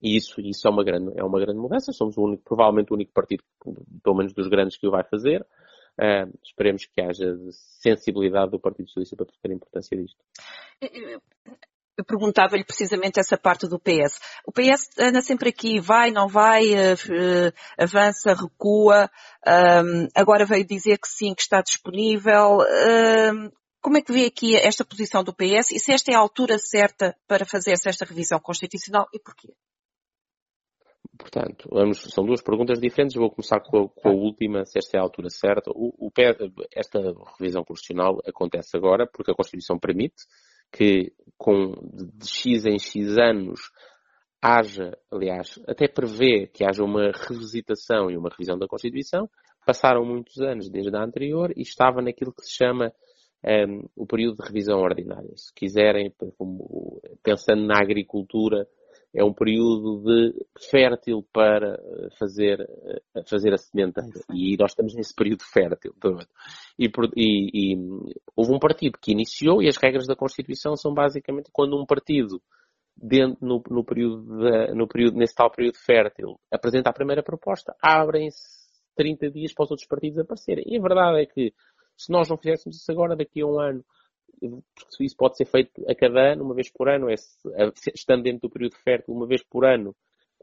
e 0.00 0.16
isso, 0.16 0.40
isso 0.40 0.66
é, 0.68 0.70
uma 0.70 0.84
grande, 0.84 1.12
é 1.18 1.24
uma 1.24 1.40
grande 1.40 1.58
mudança. 1.58 1.92
Somos 1.92 2.16
o 2.16 2.22
único, 2.22 2.42
provavelmente 2.44 2.92
o 2.92 2.94
único 2.94 3.12
partido, 3.12 3.42
pelo 4.02 4.16
menos 4.16 4.32
dos 4.32 4.48
grandes, 4.48 4.76
que 4.76 4.86
o 4.86 4.90
vai 4.90 5.04
fazer. 5.04 5.46
Uh, 5.98 6.30
esperemos 6.44 6.84
que 6.84 7.00
haja 7.00 7.34
sensibilidade 7.80 8.50
do 8.50 8.60
Partido 8.60 8.88
Socialista 8.88 9.16
para 9.16 9.26
perceber 9.26 9.54
a 9.54 9.56
importância 9.56 9.96
disto. 9.96 10.18
Eu 11.96 12.04
perguntava-lhe 12.04 12.64
precisamente 12.64 13.18
essa 13.18 13.38
parte 13.38 13.66
do 13.66 13.80
PS. 13.80 14.20
O 14.46 14.52
PS 14.52 14.90
anda 14.98 15.22
sempre 15.22 15.48
aqui, 15.48 15.80
vai, 15.80 16.10
não 16.10 16.28
vai, 16.28 16.74
uh, 16.74 17.52
avança, 17.78 18.34
recua, 18.34 19.10
agora 20.14 20.44
veio 20.44 20.66
dizer 20.66 20.98
que 20.98 21.08
sim, 21.08 21.34
que 21.34 21.40
está 21.40 21.62
disponível. 21.62 22.58
Como 23.80 23.96
é 23.96 24.02
que 24.02 24.12
vê 24.12 24.26
aqui 24.26 24.56
esta 24.56 24.84
posição 24.84 25.24
do 25.24 25.32
PS 25.32 25.70
e 25.70 25.78
se 25.78 25.92
esta 25.92 26.12
é 26.12 26.14
a 26.16 26.18
altura 26.18 26.58
certa 26.58 27.16
para 27.26 27.46
fazer 27.46 27.70
esta 27.70 28.04
revisão 28.04 28.38
constitucional 28.38 29.06
e 29.14 29.18
porquê? 29.18 29.54
Portanto, 31.18 31.68
vamos, 31.70 31.98
são 32.12 32.24
duas 32.24 32.42
perguntas 32.42 32.78
diferentes. 32.78 33.16
Vou 33.16 33.30
começar 33.30 33.60
com 33.60 33.84
a, 33.84 33.88
com 33.88 34.08
a 34.08 34.12
última, 34.12 34.64
se 34.64 34.78
esta 34.78 34.96
é 34.96 35.00
a 35.00 35.02
altura 35.02 35.28
certa. 35.30 35.70
O, 35.74 35.92
o, 35.98 36.12
esta 36.74 37.00
revisão 37.38 37.64
constitucional 37.64 38.20
acontece 38.26 38.76
agora 38.76 39.06
porque 39.06 39.30
a 39.30 39.34
Constituição 39.34 39.78
permite 39.78 40.24
que 40.72 41.12
com 41.38 41.72
de 41.92 42.28
X 42.28 42.66
em 42.66 42.78
X 42.78 43.16
anos 43.18 43.70
haja, 44.42 44.96
aliás, 45.10 45.58
até 45.66 45.88
prevê 45.88 46.46
que 46.46 46.64
haja 46.64 46.84
uma 46.84 47.10
revisitação 47.12 48.10
e 48.10 48.16
uma 48.16 48.28
revisão 48.28 48.58
da 48.58 48.68
Constituição. 48.68 49.28
Passaram 49.64 50.04
muitos 50.04 50.40
anos 50.40 50.68
desde 50.70 50.94
a 50.96 51.02
anterior 51.02 51.52
e 51.56 51.62
estava 51.62 52.00
naquilo 52.00 52.32
que 52.32 52.44
se 52.44 52.54
chama 52.54 52.92
um, 53.44 53.48
ehm, 53.50 53.84
o 53.96 54.06
período 54.06 54.36
de 54.36 54.46
revisão 54.46 54.78
ordinária. 54.78 55.30
Se 55.36 55.52
quiserem, 55.52 56.14
pensando 57.22 57.66
na 57.66 57.80
agricultura, 57.80 58.66
é 59.16 59.24
um 59.24 59.32
período 59.32 60.02
de 60.04 60.46
fértil 60.70 61.26
para 61.32 61.80
fazer, 62.18 62.58
fazer 63.28 63.54
a 63.54 63.56
sementeira. 63.56 64.10
E 64.30 64.56
nós 64.58 64.72
estamos 64.72 64.94
nesse 64.94 65.14
período 65.14 65.42
fértil. 65.42 65.94
E, 66.78 66.90
e, 67.16 67.72
e, 67.72 68.14
houve 68.36 68.52
um 68.52 68.58
partido 68.58 68.98
que 69.00 69.10
iniciou 69.10 69.62
e 69.62 69.66
as 69.68 69.78
regras 69.78 70.06
da 70.06 70.14
Constituição 70.14 70.76
são 70.76 70.92
basicamente 70.92 71.48
quando 71.50 71.80
um 71.80 71.86
partido 71.86 72.38
dentro, 72.94 73.38
no, 73.40 73.62
no, 73.70 73.82
período 73.82 74.22
de, 74.36 74.74
no 74.74 74.86
período, 74.86 75.16
nesse 75.16 75.34
tal 75.34 75.50
período 75.50 75.78
fértil, 75.78 76.38
apresenta 76.52 76.90
a 76.90 76.92
primeira 76.92 77.22
proposta, 77.22 77.74
abrem-se 77.80 78.42
30 78.94 79.30
dias 79.30 79.54
para 79.54 79.64
os 79.64 79.70
outros 79.70 79.88
partidos 79.88 80.18
aparecerem. 80.18 80.64
E 80.66 80.76
a 80.76 80.82
verdade 80.82 81.22
é 81.22 81.24
que 81.24 81.54
se 81.96 82.12
nós 82.12 82.28
não 82.28 82.36
fizéssemos 82.36 82.76
isso 82.76 82.92
agora, 82.92 83.16
daqui 83.16 83.40
a 83.40 83.46
um 83.46 83.58
ano, 83.58 83.82
isso 85.00 85.16
pode 85.16 85.36
ser 85.36 85.46
feito 85.46 85.70
a 85.88 85.94
cada 85.94 86.32
ano, 86.32 86.44
uma 86.44 86.54
vez 86.54 86.70
por 86.70 86.88
ano, 86.88 87.08
é, 87.08 87.14
estando 87.94 88.22
dentro 88.22 88.42
do 88.42 88.50
período 88.50 88.76
fértil, 88.76 89.14
uma 89.14 89.26
vez 89.26 89.42
por 89.42 89.64
ano, 89.64 89.94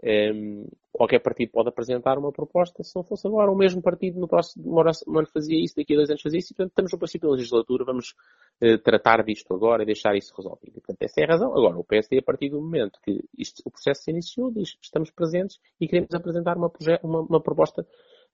ehm, 0.01 0.65
qualquer 0.91 1.19
partido 1.19 1.51
pode 1.51 1.69
apresentar 1.69 2.17
uma 2.17 2.31
proposta. 2.31 2.83
Se 2.83 2.95
não 2.95 3.03
fosse 3.03 3.27
agora, 3.27 3.51
o 3.51 3.55
mesmo 3.55 3.81
partido 3.81 4.19
no 4.19 4.27
próximo 4.27 4.79
ano 4.79 5.27
fazia 5.33 5.57
isso, 5.57 5.75
daqui 5.75 5.93
a 5.93 5.97
dois 5.97 6.09
anos 6.09 6.21
fazia 6.21 6.39
isso, 6.39 6.53
e 6.53 6.55
portanto 6.55 6.71
estamos 6.71 6.91
no 6.91 6.97
princípio 7.00 7.29
da 7.29 7.35
legislatura, 7.35 7.85
vamos 7.85 8.13
uh, 8.62 8.77
tratar 8.79 9.23
disto 9.23 9.53
agora 9.53 9.83
e 9.83 9.85
deixar 9.85 10.15
isso 10.15 10.33
resolvido. 10.35 10.77
E, 10.77 10.81
portanto, 10.81 11.01
essa 11.01 11.21
é 11.21 11.23
a 11.23 11.27
razão. 11.27 11.51
Agora, 11.51 11.77
o 11.77 11.83
PSD, 11.83 12.19
a 12.19 12.23
partir 12.23 12.50
do 12.50 12.62
momento 12.62 13.00
que 13.03 13.23
isto, 13.38 13.62
o 13.65 13.71
processo 13.71 14.03
se 14.03 14.12
iniciou, 14.12 14.51
diz 14.51 14.77
estamos 14.81 15.09
presentes 15.09 15.59
e 15.79 15.88
queremos 15.88 16.13
apresentar 16.13 16.57
uma, 16.57 16.71
uma, 17.03 17.21
uma 17.21 17.41
proposta 17.41 17.85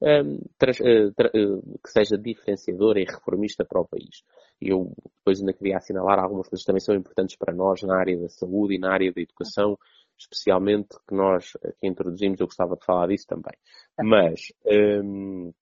um, 0.02 0.40
trans, 0.58 0.80
uh, 0.80 1.14
tra, 1.14 1.30
uh, 1.30 1.80
que 1.84 1.90
seja 1.90 2.18
diferenciadora 2.18 3.00
e 3.00 3.06
reformista 3.06 3.66
para 3.66 3.82
o 3.82 3.88
país. 3.88 4.24
Eu 4.62 4.94
depois 5.18 5.40
ainda 5.40 5.54
queria 5.54 5.78
assinalar 5.78 6.20
algumas 6.20 6.48
coisas 6.48 6.64
que 6.64 6.68
também 6.68 6.82
são 6.82 6.96
importantes 6.96 7.36
para 7.36 7.54
nós 7.54 7.82
na 7.84 7.98
área 7.98 8.18
da 8.20 8.30
saúde 8.30 8.76
e 8.76 8.80
na 8.80 8.92
área 8.92 9.12
da 9.12 9.22
educação, 9.22 9.78
especialmente 10.18 10.90
que 11.08 11.16
nós 11.16 11.54
aqui 11.64 11.88
introduzimos, 11.88 12.40
eu 12.40 12.48
gostava 12.48 12.76
de 12.76 12.86
falar 12.86 13.08
disso 13.08 13.26
também. 13.28 13.58
Mas 13.98 14.52
um, 14.66 15.54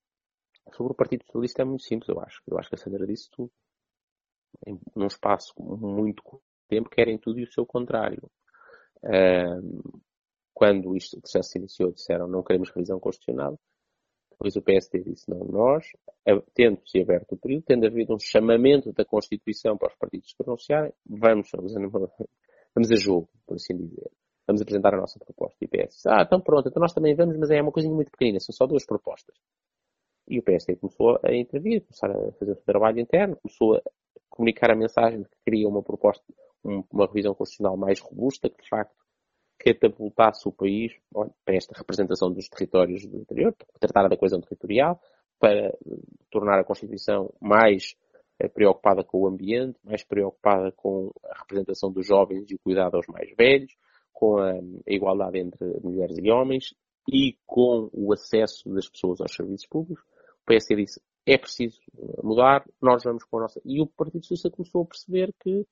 sobre 0.73 0.93
o 0.93 0.95
Partido 0.95 1.23
Socialista 1.25 1.61
é 1.61 1.65
muito 1.65 1.83
simples, 1.83 2.09
eu 2.09 2.19
acho. 2.19 2.41
Eu 2.47 2.57
acho 2.57 2.69
que 2.69 2.75
a 2.75 2.77
Sandra 2.77 3.05
disse 3.05 3.29
tudo. 3.31 3.51
Em, 4.65 4.79
num 4.95 5.07
espaço 5.07 5.53
muito 5.57 6.41
tempo 6.67 6.89
querem 6.89 7.17
tudo 7.17 7.39
e 7.39 7.43
o 7.43 7.51
seu 7.51 7.65
contrário. 7.65 8.29
Um, 9.03 9.81
quando 10.53 10.95
isto, 10.95 11.17
o 11.17 11.21
processo 11.21 11.49
se 11.49 11.59
iniciou, 11.59 11.91
disseram 11.91 12.27
não 12.27 12.43
queremos 12.43 12.71
revisão 12.71 12.99
constitucional. 12.99 13.59
Depois 14.39 14.55
o 14.55 14.61
PSD 14.61 15.03
disse, 15.03 15.27
não, 15.29 15.43
nós, 15.45 15.83
tendo-se 16.53 17.01
aberto 17.01 17.31
o 17.33 17.37
período, 17.37 17.63
tendo 17.65 17.87
havido 17.87 18.13
um 18.13 18.19
chamamento 18.19 18.93
da 18.93 19.03
Constituição 19.03 19.75
para 19.75 19.87
os 19.87 19.95
partidos 19.95 20.31
pronunciarem, 20.37 20.93
vamos, 21.09 21.49
vamos 22.75 22.91
a 22.91 22.95
jogo, 22.95 23.27
por 23.47 23.55
assim 23.55 23.75
dizer. 23.75 24.11
Vamos 24.45 24.61
apresentar 24.61 24.93
a 24.93 24.97
nossa 24.97 25.19
proposta. 25.19 25.57
E 25.59 25.65
o 25.65 25.69
PS 25.69 26.05
ah, 26.05 26.21
então 26.21 26.39
pronto, 26.39 26.69
então 26.69 26.79
nós 26.79 26.93
também 26.93 27.15
vamos, 27.15 27.35
mas 27.35 27.49
é 27.49 27.59
uma 27.59 27.71
coisinha 27.71 27.93
muito 27.93 28.11
pequenina, 28.11 28.39
são 28.39 28.53
só 28.53 28.67
duas 28.67 28.85
propostas. 28.85 29.35
E 30.27 30.37
o 30.37 30.43
PSD 30.43 30.75
começou 30.75 31.19
a 31.23 31.33
intervir, 31.33 31.81
começar 31.81 32.11
a 32.11 32.31
fazer 32.33 32.51
o 32.51 32.55
seu 32.55 32.63
trabalho 32.63 32.99
interno, 32.99 33.37
começou 33.37 33.75
a 33.75 33.81
comunicar 34.29 34.69
a 34.71 34.75
mensagem 34.75 35.23
de 35.23 35.29
que 35.29 35.37
queria 35.45 35.67
uma 35.67 35.81
proposta, 35.81 36.23
uma 36.63 37.07
revisão 37.07 37.33
constitucional 37.33 37.75
mais 37.75 37.99
robusta, 37.99 38.49
que 38.49 38.61
de 38.61 38.69
facto 38.69 38.95
catapultasse 39.73 40.47
o 40.47 40.51
país 40.51 40.93
para 41.43 41.55
esta 41.55 41.77
representação 41.77 42.31
dos 42.31 42.47
territórios 42.47 43.05
do 43.05 43.17
interior, 43.17 43.53
tratar 43.79 44.07
da 44.07 44.17
coesão 44.17 44.39
territorial, 44.39 45.01
para 45.39 45.73
tornar 46.31 46.59
a 46.59 46.63
Constituição 46.63 47.33
mais 47.39 47.95
eh, 48.39 48.47
preocupada 48.47 49.03
com 49.03 49.21
o 49.21 49.27
ambiente, 49.27 49.77
mais 49.83 50.03
preocupada 50.03 50.71
com 50.71 51.11
a 51.25 51.39
representação 51.39 51.91
dos 51.91 52.07
jovens 52.07 52.49
e 52.49 52.55
o 52.55 52.59
cuidado 52.59 52.95
aos 52.95 53.07
mais 53.07 53.29
velhos, 53.35 53.75
com 54.11 54.37
a, 54.37 54.53
igualdade 54.87 55.37
entre 55.37 55.79
mulheres 55.81 56.17
e 56.17 56.31
homens 56.31 56.73
e 57.07 57.37
com 57.45 57.89
o 57.93 58.11
acesso 58.13 58.67
das 58.69 58.89
pessoas 58.89 59.21
aos 59.21 59.33
serviços 59.33 59.67
públicos. 59.67 60.03
O 60.41 60.45
PSD 60.47 60.75
disse, 60.75 61.01
é 61.25 61.37
preciso 61.37 61.79
mudar, 62.23 62.65
nós 62.81 63.03
vamos 63.03 63.23
com 63.25 63.37
a 63.37 63.41
nossa... 63.41 63.61
E 63.63 63.79
o 63.81 63.85
Partido 63.85 64.25
Socialista 64.25 64.49
começou 64.49 64.83
a 64.83 64.85
perceber 64.85 65.33
que 65.39 65.67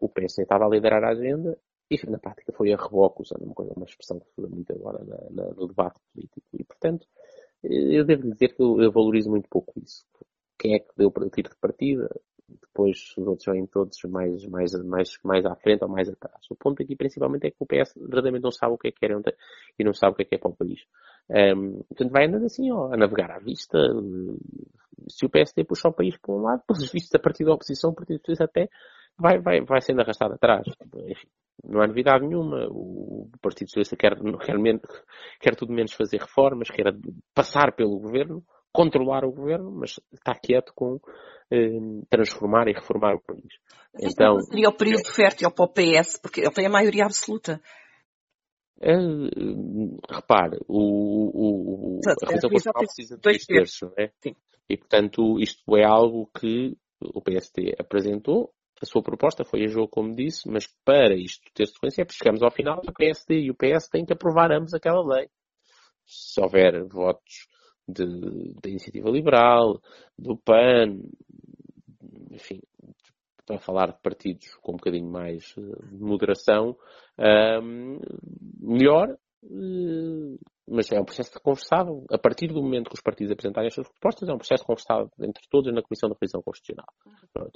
o 0.00 0.08
PSD 0.08 0.42
estava 0.42 0.64
a 0.64 0.68
liderar 0.68 1.04
a 1.04 1.10
agenda 1.10 1.58
e 1.90 2.10
na 2.10 2.18
prática 2.18 2.52
foi 2.52 2.72
a 2.72 2.76
reboque, 2.76 3.22
usando 3.22 3.42
uma, 3.42 3.54
coisa, 3.54 3.72
uma 3.74 3.86
expressão 3.86 4.20
que 4.20 4.26
se 4.26 4.40
muito 4.40 4.72
agora 4.72 5.02
na, 5.04 5.16
na, 5.30 5.50
no 5.54 5.66
debate 5.66 5.98
político. 6.12 6.46
E, 6.52 6.64
portanto, 6.64 7.06
eu 7.62 8.04
devo 8.04 8.30
dizer 8.30 8.54
que 8.54 8.62
eu, 8.62 8.80
eu 8.80 8.92
valorizo 8.92 9.30
muito 9.30 9.48
pouco 9.48 9.72
isso. 9.80 10.04
Quem 10.58 10.74
é 10.74 10.78
que 10.78 10.88
deu 10.96 11.08
o 11.08 11.30
tiro 11.30 11.50
de 11.50 11.56
partida? 11.56 12.08
Depois 12.48 13.14
os 13.16 13.26
outros 13.26 13.46
vêm 13.46 13.66
todos 13.66 13.98
mais, 14.04 14.44
mais, 14.46 14.72
mais, 14.84 15.18
mais 15.22 15.44
à 15.46 15.54
frente 15.56 15.82
ou 15.82 15.90
mais 15.90 16.08
atrás. 16.08 16.40
O 16.50 16.56
ponto 16.56 16.82
aqui 16.82 16.96
principalmente 16.96 17.46
é 17.46 17.50
que 17.50 17.56
o 17.58 17.66
PS 17.66 17.94
verdadeiramente 17.96 18.42
não 18.42 18.50
sabe 18.50 18.74
o 18.74 18.78
que 18.78 18.88
é 18.88 18.92
que 18.92 19.00
quer 19.00 19.10
e 19.78 19.84
não 19.84 19.92
sabe 19.92 20.12
o 20.12 20.16
que 20.16 20.22
é 20.22 20.24
que 20.24 20.34
é 20.34 20.38
para 20.38 20.50
o 20.50 20.56
país. 20.56 20.80
Um, 21.30 21.82
portanto, 21.82 22.10
vai 22.10 22.26
andando 22.26 22.46
assim, 22.46 22.70
ó, 22.72 22.92
a 22.92 22.96
navegar 22.96 23.30
à 23.30 23.38
vista. 23.38 23.78
Se 25.08 25.26
o 25.26 25.30
PSD 25.30 25.64
puxa 25.64 25.88
o 25.88 25.92
país 25.92 26.16
para 26.16 26.34
um 26.34 26.42
lado, 26.42 26.62
pelos 26.66 26.90
vistos, 26.90 27.14
a 27.14 27.18
partir 27.18 27.44
da 27.44 27.52
oposição, 27.52 27.90
o 27.90 27.94
Partido 27.94 28.18
Socialista 28.18 28.44
até 28.44 28.68
vai, 29.18 29.38
vai, 29.38 29.60
vai 29.60 29.80
sendo 29.82 30.00
arrastado 30.00 30.34
atrás. 30.34 30.66
Enfim, 31.06 31.28
não 31.64 31.80
há 31.80 31.86
novidade 31.86 32.26
nenhuma. 32.26 32.66
O 32.70 33.30
Partido 33.40 33.68
Socialista 33.68 33.96
quer, 33.96 34.14
quer, 34.44 34.58
menos, 34.58 34.82
quer 35.40 35.54
tudo 35.54 35.72
menos 35.72 35.92
fazer 35.92 36.18
reformas, 36.18 36.70
quer 36.70 36.94
passar 37.34 37.74
pelo 37.74 37.98
governo, 37.98 38.42
controlar 38.72 39.24
o 39.24 39.32
governo, 39.32 39.70
mas 39.70 39.98
está 40.12 40.34
quieto 40.34 40.72
com 40.74 41.00
eh, 41.50 41.78
transformar 42.08 42.68
e 42.68 42.72
reformar 42.72 43.14
o 43.14 43.20
país. 43.20 43.54
Então, 44.00 44.38
seria 44.40 44.68
o 44.68 44.76
período 44.76 45.08
fértil 45.08 45.50
para 45.50 45.64
o 45.64 45.72
PS, 45.72 46.20
porque 46.20 46.40
ele 46.40 46.52
tem 46.52 46.66
a 46.66 46.70
maioria 46.70 47.04
absoluta. 47.04 47.60
É, 48.80 48.92
repare, 50.08 50.58
o, 50.68 51.98
o, 51.98 52.00
a 52.06 52.30
Revolução 52.30 52.72
Constitucional 52.72 52.84
precisa 52.84 53.16
de 53.16 53.22
dois 53.22 53.44
terços, 53.44 53.80
não 53.82 53.92
é? 53.98 54.12
Sim. 54.22 54.36
E, 54.68 54.76
portanto, 54.76 55.40
isto 55.40 55.76
é 55.76 55.84
algo 55.84 56.30
que 56.38 56.76
o 57.00 57.20
PSD 57.22 57.74
apresentou. 57.78 58.52
A 58.80 58.86
sua 58.86 59.02
proposta 59.02 59.44
foi 59.44 59.64
a 59.64 59.68
jogo, 59.68 59.88
como 59.88 60.14
disse, 60.14 60.48
mas 60.48 60.66
para 60.84 61.14
isto 61.14 61.42
ter 61.52 61.66
sequência, 61.66 62.02
é 62.02 62.06
chegamos 62.10 62.42
ao 62.42 62.50
final, 62.50 62.80
o 62.86 62.92
PSD 62.92 63.40
e 63.40 63.50
o 63.50 63.54
PS 63.54 63.88
têm 63.88 64.04
que 64.04 64.12
aprovar 64.12 64.52
ambos 64.52 64.72
aquela 64.72 65.04
lei. 65.04 65.28
Se 66.06 66.40
houver 66.40 66.84
votos 66.86 67.48
da 67.88 68.68
Iniciativa 68.68 69.10
Liberal, 69.10 69.80
do 70.16 70.36
PAN, 70.36 71.00
enfim, 72.30 72.60
para 73.46 73.58
falar 73.58 73.92
de 73.92 74.00
partidos 74.02 74.54
com 74.56 74.72
um 74.72 74.76
bocadinho 74.76 75.10
mais 75.10 75.54
de 75.54 75.98
moderação, 75.98 76.76
um, 77.62 77.98
melhor, 78.60 79.08
uh, 79.08 79.18
mas 80.66 80.90
é 80.90 81.00
um 81.00 81.04
processo 81.04 81.40
conversado. 81.40 82.04
A 82.10 82.18
partir 82.18 82.48
do 82.48 82.62
momento 82.62 82.90
que 82.90 82.96
os 82.96 83.00
partidos 83.00 83.32
apresentarem 83.32 83.68
as 83.68 83.74
suas 83.74 83.88
propostas, 83.88 84.28
é 84.28 84.32
um 84.32 84.38
processo 84.38 84.64
conversado 84.64 85.10
entre 85.20 85.42
todos 85.48 85.72
na 85.72 85.82
Comissão 85.82 86.08
de 86.08 86.16
Revisão 86.20 86.42
Constitucional. 86.42 86.86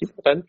E, 0.01 0.07
portanto, 0.07 0.47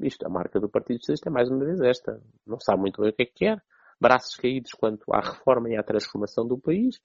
isto, 0.00 0.26
a 0.26 0.28
marca 0.28 0.60
do 0.60 0.68
Partido 0.68 1.00
Socialista 1.00 1.28
é 1.28 1.32
mais 1.32 1.50
uma 1.50 1.64
vez 1.64 1.80
esta. 1.80 2.20
Não 2.46 2.58
sabe 2.60 2.80
muito 2.80 3.00
bem 3.00 3.10
o 3.10 3.12
que 3.12 3.22
é 3.22 3.26
que 3.26 3.34
quer. 3.34 3.62
Braços 4.00 4.36
caídos 4.36 4.72
quanto 4.72 5.04
à 5.12 5.20
reforma 5.20 5.70
e 5.70 5.76
à 5.76 5.82
transformação 5.82 6.46
do 6.46 6.58
país 6.58 6.96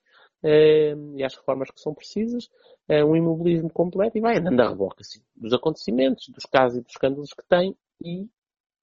uh, 0.44 1.18
e 1.18 1.24
às 1.24 1.36
reformas 1.36 1.70
que 1.72 1.80
são 1.80 1.94
precisas. 1.94 2.46
Uh, 2.90 3.06
um 3.06 3.16
imobilismo 3.16 3.70
completo 3.72 4.18
e 4.18 4.22
vai 4.22 4.38
andando 4.38 4.60
a 4.60 4.70
reboque 4.70 5.02
assim, 5.02 5.22
dos 5.36 5.54
acontecimentos, 5.54 6.28
dos 6.30 6.46
casos 6.46 6.80
e 6.80 6.82
dos 6.82 6.92
escândalos 6.92 7.30
que 7.30 7.48
tem 7.48 7.78
e, 8.04 8.28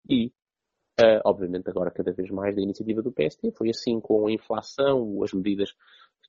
e 0.08 0.32
Uh, 0.98 1.20
obviamente 1.26 1.68
agora 1.68 1.90
cada 1.90 2.10
vez 2.10 2.30
mais 2.30 2.56
da 2.56 2.62
iniciativa 2.62 3.02
do 3.02 3.12
PST. 3.12 3.52
Foi 3.52 3.68
assim 3.68 4.00
com 4.00 4.26
a 4.26 4.32
inflação, 4.32 5.22
as 5.22 5.32
medidas, 5.32 5.74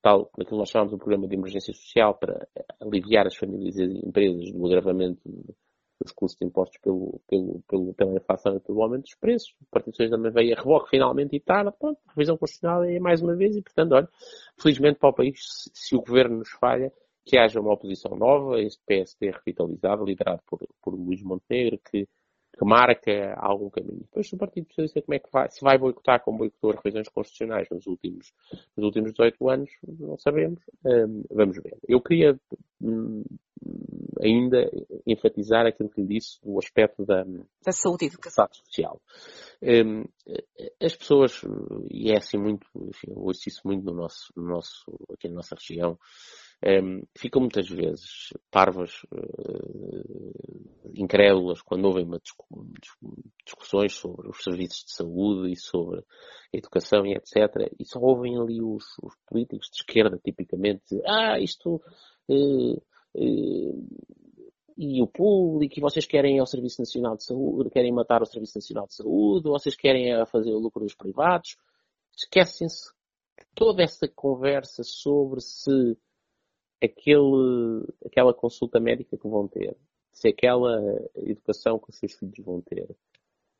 tal, 0.02 0.26
que 0.26 0.54
nós 0.54 0.68
chamamos 0.68 0.92
de 0.92 0.98
programa 0.98 1.26
de 1.26 1.34
emergência 1.34 1.72
social 1.72 2.14
para 2.14 2.46
aliviar 2.80 3.26
as 3.26 3.34
famílias 3.34 3.76
e 3.76 3.82
as 3.84 4.04
empresas 4.04 4.52
do 4.52 4.66
agravamento 4.66 5.20
dos 6.00 6.12
custos 6.12 6.40
impostos 6.42 6.78
pelo, 6.80 7.20
pelo, 7.26 7.62
pelo, 7.68 7.94
pela 7.94 8.14
inflação 8.14 8.56
e 8.56 8.60
pelo 8.60 8.82
aumento 8.82 9.02
dos 9.02 9.14
preços. 9.14 9.54
O 9.60 9.66
Partido 9.70 9.92
Socialista 9.92 10.16
também 10.16 10.32
veio 10.32 10.56
a 10.56 10.60
reboque 10.60 10.90
finalmente 10.90 11.34
e 11.34 11.40
tarde. 11.40 11.72
Pronto, 11.78 11.98
revisão 12.08 12.36
constitucional 12.36 12.84
é 12.84 13.00
mais 13.00 13.20
uma 13.20 13.34
vez 13.34 13.56
e, 13.56 13.62
portanto, 13.62 13.92
olha, 13.92 14.08
felizmente 14.60 14.98
para 14.98 15.10
o 15.10 15.14
país, 15.14 15.40
se, 15.40 15.70
se 15.74 15.96
o 15.96 16.00
governo 16.00 16.38
nos 16.38 16.50
falha, 16.50 16.92
que 17.24 17.36
haja 17.36 17.60
uma 17.60 17.74
oposição 17.74 18.16
nova, 18.16 18.60
este 18.60 18.80
PST 18.86 19.30
revitalizado, 19.30 20.04
liderado 20.04 20.40
por, 20.46 20.60
por 20.82 20.94
Luís 20.94 21.22
Montenegro, 21.22 21.78
que 21.90 22.08
que 22.58 22.64
marca 22.64 23.34
algum 23.36 23.70
caminho. 23.70 24.00
Depois 24.00 24.32
o 24.32 24.36
Partido 24.36 24.66
Socialista 24.68 25.02
como 25.02 25.14
é 25.14 25.18
que 25.20 25.30
vai, 25.30 25.48
se 25.48 25.60
vai 25.60 25.78
boicotar 25.78 26.22
como 26.24 26.38
boicotou 26.38 26.72
as 26.72 26.76
revisões 26.76 27.08
constitucionais 27.08 27.68
nos 27.70 27.86
últimos, 27.86 28.32
nos 28.76 28.84
últimos 28.84 29.12
18 29.12 29.48
anos, 29.48 29.70
não 29.86 30.18
sabemos. 30.18 30.60
Um, 30.84 31.22
vamos 31.30 31.56
ver. 31.62 31.78
Eu 31.86 32.00
queria 32.00 32.38
um, 32.82 33.22
ainda 34.20 34.68
enfatizar 35.06 35.66
aquilo 35.66 35.88
que 35.88 36.00
lhe 36.00 36.08
disse 36.08 36.40
do 36.42 36.58
aspecto 36.58 37.04
da, 37.04 37.22
da 37.64 37.72
saúde 37.72 38.06
e 38.06 38.08
educação 38.08 38.48
social. 38.50 39.00
Um, 39.62 40.04
as 40.82 40.96
pessoas, 40.96 41.40
e 41.88 42.10
é 42.10 42.16
assim 42.16 42.38
muito, 42.38 42.66
enfim, 42.74 43.12
eu 43.12 43.22
ouço 43.22 43.48
isso 43.48 43.60
muito 43.64 43.84
no 43.84 43.94
nosso, 43.94 44.32
no 44.36 44.48
nosso, 44.48 44.84
aqui 45.12 45.28
na 45.28 45.36
nossa 45.36 45.54
região, 45.54 45.96
um, 46.64 47.02
ficam 47.16 47.40
muitas 47.40 47.68
vezes 47.68 48.32
parvas, 48.50 48.90
uh, 49.12 50.90
incrédulas, 50.92 51.62
quando 51.62 51.84
ouvem 51.84 52.04
uma 52.04 52.20
discussões 53.44 53.94
sobre 53.94 54.28
os 54.28 54.42
serviços 54.42 54.84
de 54.84 54.92
saúde 54.92 55.52
e 55.52 55.56
sobre 55.56 56.00
a 56.00 56.56
educação 56.56 57.06
e 57.06 57.14
etc. 57.14 57.72
E 57.78 57.84
só 57.84 58.00
ouvem 58.00 58.36
ali 58.36 58.60
os, 58.60 58.84
os 59.02 59.14
políticos 59.26 59.68
de 59.70 59.76
esquerda, 59.76 60.18
tipicamente, 60.18 60.82
dizer, 60.82 61.02
ah, 61.06 61.38
isto. 61.38 61.80
Uh, 62.28 62.82
uh, 63.14 63.88
e 64.76 65.02
o 65.02 65.08
público, 65.08 65.74
e 65.76 65.80
vocês 65.80 66.06
querem 66.06 66.38
ao 66.38 66.46
Serviço 66.46 66.80
Nacional 66.80 67.16
de 67.16 67.24
Saúde, 67.24 67.70
querem 67.70 67.92
matar 67.92 68.22
o 68.22 68.26
Serviço 68.26 68.58
Nacional 68.58 68.86
de 68.86 68.94
Saúde, 68.94 69.48
vocês 69.48 69.74
querem 69.74 70.24
fazer 70.26 70.52
o 70.52 70.58
lucro 70.60 70.84
dos 70.84 70.94
privados. 70.94 71.56
Esquecem-se 72.16 72.92
toda 73.56 73.82
essa 73.82 74.06
conversa 74.06 74.84
sobre 74.84 75.40
se 75.40 75.96
aquele, 76.82 77.86
aquela 78.04 78.34
consulta 78.34 78.80
médica 78.80 79.16
que 79.16 79.28
vão 79.28 79.48
ter, 79.48 79.76
se 80.12 80.28
aquela 80.28 80.80
educação 81.16 81.78
que 81.78 81.90
os 81.90 81.96
seus 81.96 82.14
filhos 82.14 82.44
vão 82.44 82.60
ter, 82.60 82.88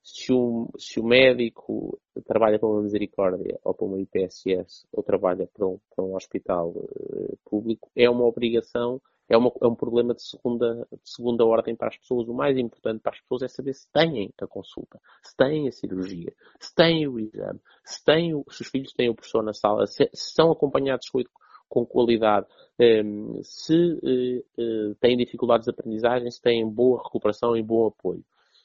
se 0.02 0.32
o, 0.32 0.70
se 0.78 0.98
o 0.98 1.04
médico 1.04 2.00
trabalha 2.24 2.58
para 2.58 2.68
uma 2.68 2.82
misericórdia 2.82 3.58
ou 3.62 3.74
para 3.74 3.86
uma 3.86 4.00
IPSS 4.00 4.86
ou 4.90 5.02
trabalha 5.02 5.46
para 5.52 5.66
um, 5.66 5.78
para 5.94 6.04
um 6.04 6.14
hospital 6.14 6.70
uh, 6.70 7.38
público, 7.44 7.90
é 7.94 8.08
uma 8.08 8.24
obrigação, 8.24 9.02
é, 9.28 9.36
uma, 9.36 9.52
é 9.60 9.66
um 9.66 9.74
problema 9.74 10.14
de 10.14 10.22
segunda, 10.22 10.88
de 10.90 11.10
segunda 11.10 11.44
ordem 11.44 11.76
para 11.76 11.88
as 11.88 11.98
pessoas. 11.98 12.26
O 12.26 12.32
mais 12.32 12.56
importante 12.56 13.02
para 13.02 13.12
as 13.12 13.20
pessoas 13.20 13.42
é 13.42 13.48
saber 13.48 13.74
se 13.74 13.86
têm 13.92 14.32
a 14.40 14.46
consulta, 14.46 14.98
se 15.22 15.36
têm 15.36 15.68
a 15.68 15.72
cirurgia, 15.72 16.32
se 16.58 16.74
têm 16.74 17.06
o 17.06 17.20
exame, 17.20 17.60
se, 17.84 18.02
têm 18.02 18.34
o, 18.34 18.44
se 18.50 18.62
os 18.62 18.68
filhos 18.68 18.92
têm 18.94 19.10
o 19.10 19.14
professor 19.14 19.42
na 19.42 19.52
sala, 19.52 19.86
se, 19.86 20.08
se 20.14 20.32
são 20.32 20.50
acompanhados 20.50 21.10
com, 21.10 21.20
com 21.68 21.84
qualidade, 21.86 22.46
Ehm, 22.78 23.42
se 23.42 23.74
eh, 24.04 24.44
eh, 24.56 24.94
têm 25.00 25.16
dificuldades 25.16 25.64
de 25.64 25.70
aprendizagem, 25.72 26.30
se 26.30 26.40
têm 26.40 26.68
boa 26.68 27.02
recuperação 27.02 27.56
e 27.56 27.62
bom 27.62 27.86
apoio. 27.88 28.24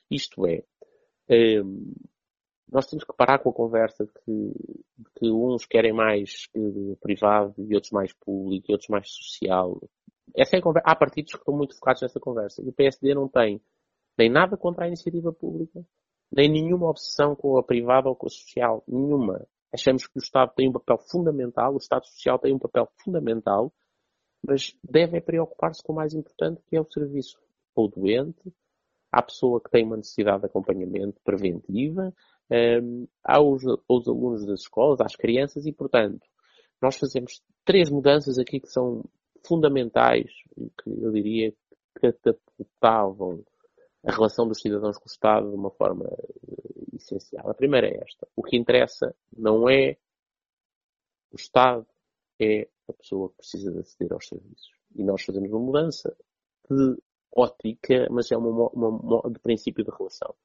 Isto 0.10 0.46
é, 0.46 0.64
ehm, 1.30 1.94
nós 2.72 2.88
temos 2.88 3.04
que 3.04 3.14
parar 3.16 3.40
com 3.40 3.50
a 3.50 3.54
conversa 3.54 4.06
que, 4.08 4.54
que 5.18 5.30
uns 5.32 5.66
querem 5.66 5.94
mais 5.94 6.48
eh, 6.56 6.96
privado 7.02 7.56
e 7.58 7.74
outros 7.76 7.92
mais 7.92 8.14
público 8.14 8.68
e 8.70 8.74
outros 8.74 8.90
mais 8.90 9.10
social. 9.10 9.82
Essa 10.36 10.58
é 10.58 10.62
conversa. 10.62 10.90
Há 10.90 10.96
partidos 10.96 11.34
que 11.34 11.40
estão 11.40 11.56
muito 11.56 11.76
focados 11.76 12.02
nessa 12.04 12.20
conversa. 12.20 12.62
E 12.64 12.70
o 12.70 12.74
PSD 12.74 13.14
não 13.16 13.28
tem 13.28 13.62
nem 14.18 14.30
nada 14.30 14.58
contra 14.58 14.86
a 14.86 14.88
iniciativa 14.88 15.34
pública, 15.34 15.84
nem 16.32 16.50
nenhuma 16.50 16.90
obsessão 16.90 17.36
com 17.36 17.58
a 17.58 17.64
privada 17.64 18.10
ou 18.10 18.16
com 18.16 18.28
a 18.28 18.30
social. 18.30 18.84
Nenhuma. 18.88 19.48
Achamos 19.74 20.06
que 20.06 20.18
o 20.18 20.22
Estado 20.22 20.52
tem 20.56 20.70
um 20.70 20.74
papel 20.74 20.98
fundamental, 21.10 21.74
o 21.74 21.78
Estado 21.78 22.06
Social 22.06 22.38
tem 22.38 22.54
um 22.54 22.60
papel 22.60 22.88
fundamental 23.04 23.74
mas 24.46 24.76
deve 24.84 25.22
preocupar-se 25.22 25.82
com 25.82 25.94
o 25.94 25.96
mais 25.96 26.14
importante, 26.14 26.62
que 26.68 26.76
é 26.76 26.82
o 26.82 26.92
serviço 26.92 27.40
ao 27.76 27.88
doente, 27.88 28.54
à 29.12 29.22
pessoa 29.22 29.62
que 29.62 29.70
tem 29.70 29.86
uma 29.86 29.96
necessidade 29.96 30.42
de 30.42 30.48
acompanhamento 30.48 31.20
preventiva, 31.24 32.14
um, 32.52 33.08
aos, 33.24 33.64
aos 33.88 34.08
alunos 34.08 34.46
das 34.46 34.62
escolas, 34.62 35.00
às 35.00 35.16
crianças, 35.16 35.66
e, 35.66 35.72
portanto, 35.72 36.28
nós 36.82 36.98
fazemos 36.98 37.42
três 37.64 37.90
mudanças 37.90 38.38
aqui 38.38 38.60
que 38.60 38.68
são 38.68 39.04
fundamentais 39.48 40.30
e 40.58 40.70
que 40.70 40.90
eu 40.90 41.12
diria 41.12 41.54
catapultavam 41.96 43.44
a 44.06 44.12
relação 44.12 44.46
dos 44.48 44.60
cidadãos 44.60 44.98
com 44.98 45.06
o 45.06 45.12
Estado 45.12 45.50
de 45.50 45.56
uma 45.56 45.72
forma 45.72 46.06
uh, 46.06 46.73
essencial. 47.04 47.50
A 47.50 47.54
primeira 47.54 47.88
é 47.88 47.98
esta. 48.04 48.28
O 48.36 48.44
que 48.44 48.58
interessa 48.58 49.16
não 49.36 49.70
é 49.70 49.98
o 51.32 51.36
Estado, 51.36 51.86
é 52.40 52.68
a 52.88 52.94
pessoa 52.94 53.30
que 53.30 53.38
precisa 53.38 53.72
de 53.72 53.80
aceder 53.80 54.14
aos 54.14 54.28
serviços. 54.28 54.72
E 54.96 55.04
nós 55.04 55.24
fazemos 55.24 55.50
uma 55.50 55.60
mudança 55.60 56.16
de 56.70 56.98
ótica, 57.36 58.08
mas 58.12 58.32
é 58.32 58.38
uma, 58.38 58.70
uma, 58.70 58.90
uma 58.90 59.32
de 59.32 59.40
princípio 59.40 59.84
de 59.84 59.92
relação. 59.92 60.36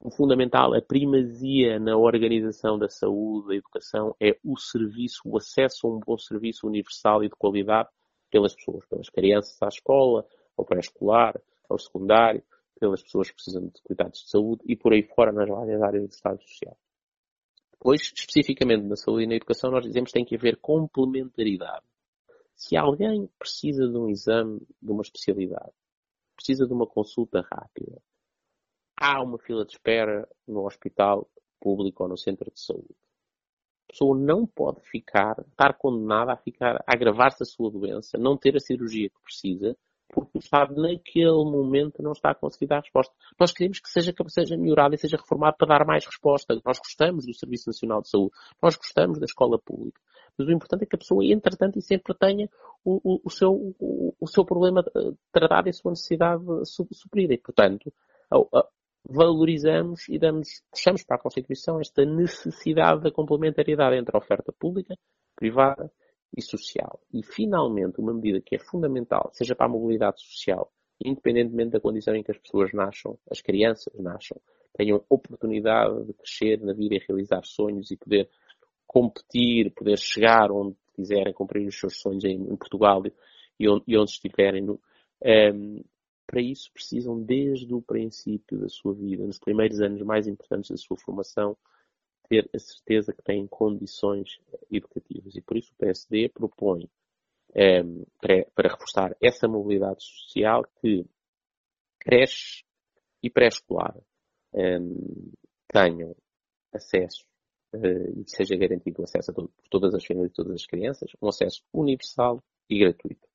O 0.00 0.10
fundamental, 0.10 0.74
a 0.74 0.80
primazia 0.80 1.78
na 1.80 1.96
organização 1.96 2.78
da 2.78 2.88
saúde, 2.88 3.48
da 3.48 3.54
educação, 3.56 4.14
é 4.20 4.38
o 4.44 4.56
serviço, 4.56 5.22
o 5.24 5.36
acesso 5.36 5.86
a 5.86 5.90
um 5.90 5.98
bom 5.98 6.16
serviço 6.16 6.66
universal 6.66 7.24
e 7.24 7.28
de 7.28 7.34
qualidade 7.34 7.88
pelas 8.30 8.54
pessoas, 8.54 8.86
pelas 8.86 9.10
crianças 9.10 9.60
à 9.60 9.68
escola, 9.68 10.24
ao 10.56 10.64
pré-escolar, 10.64 11.40
ao 11.68 11.78
secundário, 11.78 12.42
pelas 12.78 13.02
pessoas 13.02 13.28
que 13.28 13.34
precisam 13.34 13.66
de 13.66 13.82
cuidados 13.82 14.22
de 14.22 14.30
saúde 14.30 14.62
e 14.66 14.76
por 14.76 14.92
aí 14.92 15.02
fora 15.02 15.32
nas 15.32 15.48
várias 15.48 15.82
áreas 15.82 16.04
do 16.04 16.12
Estado 16.12 16.42
Social. 16.42 16.76
Depois, 17.72 18.12
especificamente 18.14 18.84
na 18.84 18.96
saúde 18.96 19.24
e 19.24 19.26
na 19.26 19.34
educação, 19.34 19.70
nós 19.70 19.84
dizemos 19.84 20.10
que 20.10 20.18
tem 20.18 20.24
que 20.24 20.34
haver 20.34 20.56
complementaridade. 20.56 21.84
Se 22.54 22.76
alguém 22.76 23.28
precisa 23.38 23.86
de 23.86 23.96
um 23.96 24.08
exame 24.08 24.60
de 24.82 24.90
uma 24.90 25.02
especialidade, 25.02 25.72
precisa 26.34 26.66
de 26.66 26.72
uma 26.72 26.86
consulta 26.86 27.40
rápida, 27.52 28.02
há 28.96 29.22
uma 29.22 29.38
fila 29.38 29.64
de 29.64 29.72
espera 29.72 30.28
no 30.46 30.66
hospital 30.66 31.30
público 31.60 32.02
ou 32.02 32.08
no 32.08 32.16
centro 32.16 32.50
de 32.50 32.60
saúde. 32.60 32.96
pessoa 33.88 34.18
não 34.18 34.44
pode 34.44 34.80
ficar, 34.82 35.38
estar 35.48 35.74
condenada 35.78 36.32
a 36.32 36.36
ficar, 36.36 36.76
a 36.78 36.84
agravar-se 36.94 37.42
a 37.42 37.46
sua 37.46 37.70
doença, 37.70 38.18
não 38.18 38.36
ter 38.36 38.56
a 38.56 38.60
cirurgia 38.60 39.08
que 39.08 39.22
precisa, 39.22 39.76
porque 40.08 40.38
Estado 40.38 40.74
naquele 40.80 41.44
momento 41.44 42.02
não 42.02 42.12
está 42.12 42.30
a 42.30 42.34
conseguir 42.34 42.66
dar 42.66 42.80
resposta. 42.80 43.14
Nós 43.38 43.52
queremos 43.52 43.78
que 43.78 43.88
seja, 43.88 44.12
que 44.12 44.30
seja 44.30 44.56
melhorado 44.56 44.94
e 44.94 44.98
seja 44.98 45.16
reformado 45.16 45.56
para 45.56 45.68
dar 45.68 45.86
mais 45.86 46.04
resposta. 46.04 46.60
Nós 46.64 46.78
gostamos 46.78 47.26
do 47.26 47.34
Serviço 47.34 47.68
Nacional 47.68 48.00
de 48.00 48.08
Saúde, 48.08 48.32
nós 48.62 48.76
gostamos 48.76 49.18
da 49.18 49.26
escola 49.26 49.58
pública. 49.58 50.00
Mas 50.36 50.48
o 50.48 50.52
importante 50.52 50.84
é 50.84 50.86
que 50.86 50.96
a 50.96 50.98
pessoa, 50.98 51.24
entretanto, 51.24 51.78
e 51.78 51.82
sempre 51.82 52.14
tenha 52.14 52.48
o, 52.84 53.00
o, 53.02 53.20
o 53.24 53.30
seu, 53.30 53.52
o, 53.52 54.14
o, 54.18 54.26
seu 54.26 54.44
problema 54.44 54.84
eh, 54.96 55.12
tratado 55.32 55.68
e 55.68 55.70
a 55.70 55.72
sua 55.72 55.90
necessidade 55.90 56.44
suprida. 56.64 57.34
E, 57.34 57.38
portanto, 57.38 57.92
valorizamos 59.04 60.08
e 60.08 60.18
damos, 60.18 60.62
puxamos 60.70 61.02
para 61.02 61.16
a 61.16 61.20
Constituição 61.20 61.80
esta 61.80 62.04
necessidade 62.04 63.02
da 63.02 63.10
complementariedade 63.10 63.96
entre 63.96 64.16
a 64.16 64.18
oferta 64.18 64.52
pública, 64.52 64.96
privada 65.34 65.90
e 66.36 66.42
social. 66.42 67.00
E, 67.12 67.22
finalmente, 67.22 68.00
uma 68.00 68.12
medida 68.12 68.40
que 68.40 68.56
é 68.56 68.58
fundamental, 68.58 69.30
seja 69.32 69.54
para 69.54 69.66
a 69.66 69.70
mobilidade 69.70 70.20
social, 70.20 70.70
independentemente 71.04 71.70
da 71.70 71.80
condição 71.80 72.14
em 72.14 72.22
que 72.22 72.30
as 72.30 72.38
pessoas 72.38 72.72
nasçam, 72.72 73.18
as 73.30 73.40
crianças 73.40 73.92
nasçam, 73.98 74.40
tenham 74.76 75.04
oportunidade 75.08 76.04
de 76.06 76.12
crescer 76.12 76.60
na 76.60 76.72
vida 76.72 76.94
e 76.94 77.04
realizar 77.06 77.44
sonhos 77.44 77.90
e 77.90 77.96
poder 77.96 78.28
competir, 78.86 79.72
poder 79.74 79.98
chegar 79.98 80.50
onde 80.50 80.76
quiserem, 80.94 81.32
cumprir 81.32 81.66
os 81.66 81.78
seus 81.78 82.00
sonhos 82.00 82.24
em, 82.24 82.34
em 82.34 82.56
Portugal 82.56 83.02
e 83.58 83.68
onde, 83.68 83.84
e 83.86 83.96
onde 83.96 84.10
estiverem. 84.10 84.62
No, 84.62 84.74
um, 84.74 84.78
ehm, 85.22 85.84
para 86.26 86.42
isso 86.42 86.70
precisam, 86.72 87.20
desde 87.22 87.72
o 87.74 87.80
princípio 87.80 88.58
da 88.58 88.68
sua 88.68 88.92
vida, 88.92 89.24
nos 89.24 89.38
primeiros 89.38 89.80
anos 89.80 90.02
mais 90.02 90.26
importantes 90.26 90.70
da 90.70 90.76
sua 90.76 90.96
formação, 90.96 91.56
ter 92.28 92.48
a 92.54 92.58
certeza 92.58 93.12
que 93.12 93.22
têm 93.22 93.46
condições 93.46 94.40
educativas. 94.70 95.34
E 95.34 95.40
por 95.40 95.56
isso 95.56 95.72
o 95.72 95.76
PSD 95.76 96.28
propõe, 96.28 96.88
é, 97.54 97.82
para, 98.20 98.44
para, 98.54 98.70
reforçar 98.70 99.16
essa 99.20 99.48
mobilidade 99.48 100.02
social, 100.04 100.64
que 100.80 101.04
creches 101.98 102.62
e 103.22 103.30
pré-escolar 103.30 103.96
é, 104.54 104.78
tenham 105.72 106.14
acesso 106.72 107.26
eh, 107.72 108.10
e 108.16 108.24
que 108.24 108.30
seja 108.30 108.56
garantido 108.56 109.00
o 109.00 109.04
acesso 109.04 109.30
a 109.30 109.34
todo, 109.34 109.48
por 109.48 109.68
todas 109.68 109.94
as 109.94 110.04
famílias 110.04 110.30
e 110.30 110.34
todas 110.34 110.52
as 110.52 110.66
crianças, 110.66 111.10
um 111.20 111.28
acesso 111.28 111.62
universal 111.72 112.42
e 112.68 112.78
gratuito. 112.78 113.28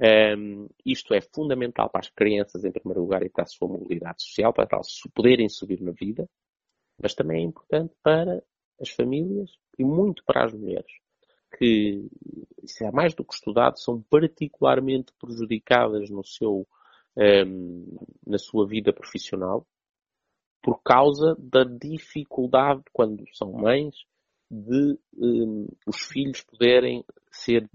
Um, 0.00 0.68
isto 0.86 1.12
é 1.12 1.20
fundamental 1.20 1.90
para 1.90 2.00
as 2.00 2.10
crianças, 2.10 2.64
em 2.64 2.72
primeiro 2.72 3.00
lugar, 3.00 3.22
e 3.22 3.28
para 3.28 3.44
a 3.44 3.46
sua 3.46 3.68
mobilidade 3.68 4.22
social, 4.22 4.52
para 4.52 4.68
elas 4.70 5.00
poderem 5.14 5.48
subir 5.48 5.80
na 5.80 5.92
vida, 5.92 6.28
mas 7.02 7.14
também 7.14 7.42
é 7.42 7.44
importante 7.44 7.92
para 8.02 8.42
as 8.80 8.90
famílias 8.90 9.50
e 9.78 9.84
muito 9.84 10.24
para 10.24 10.44
as 10.44 10.52
mulheres, 10.52 10.92
que, 11.58 12.08
isso 12.62 12.84
é 12.84 12.90
mais 12.90 13.14
do 13.14 13.24
que 13.24 13.34
estudado, 13.34 13.78
são 13.78 14.00
particularmente 14.02 15.12
prejudicadas 15.20 16.08
no 16.08 16.24
seu, 16.24 16.66
um, 17.16 17.98
na 18.26 18.38
sua 18.38 18.66
vida 18.66 18.92
profissional, 18.92 19.66
por 20.62 20.80
causa 20.82 21.36
da 21.38 21.64
dificuldade, 21.64 22.82
quando 22.92 23.24
são 23.34 23.52
mães, 23.52 23.96
de 24.50 24.98
um, 25.16 25.66
os 25.86 26.02
filhos 26.02 26.42
poderem 26.42 27.04
ser 27.30 27.68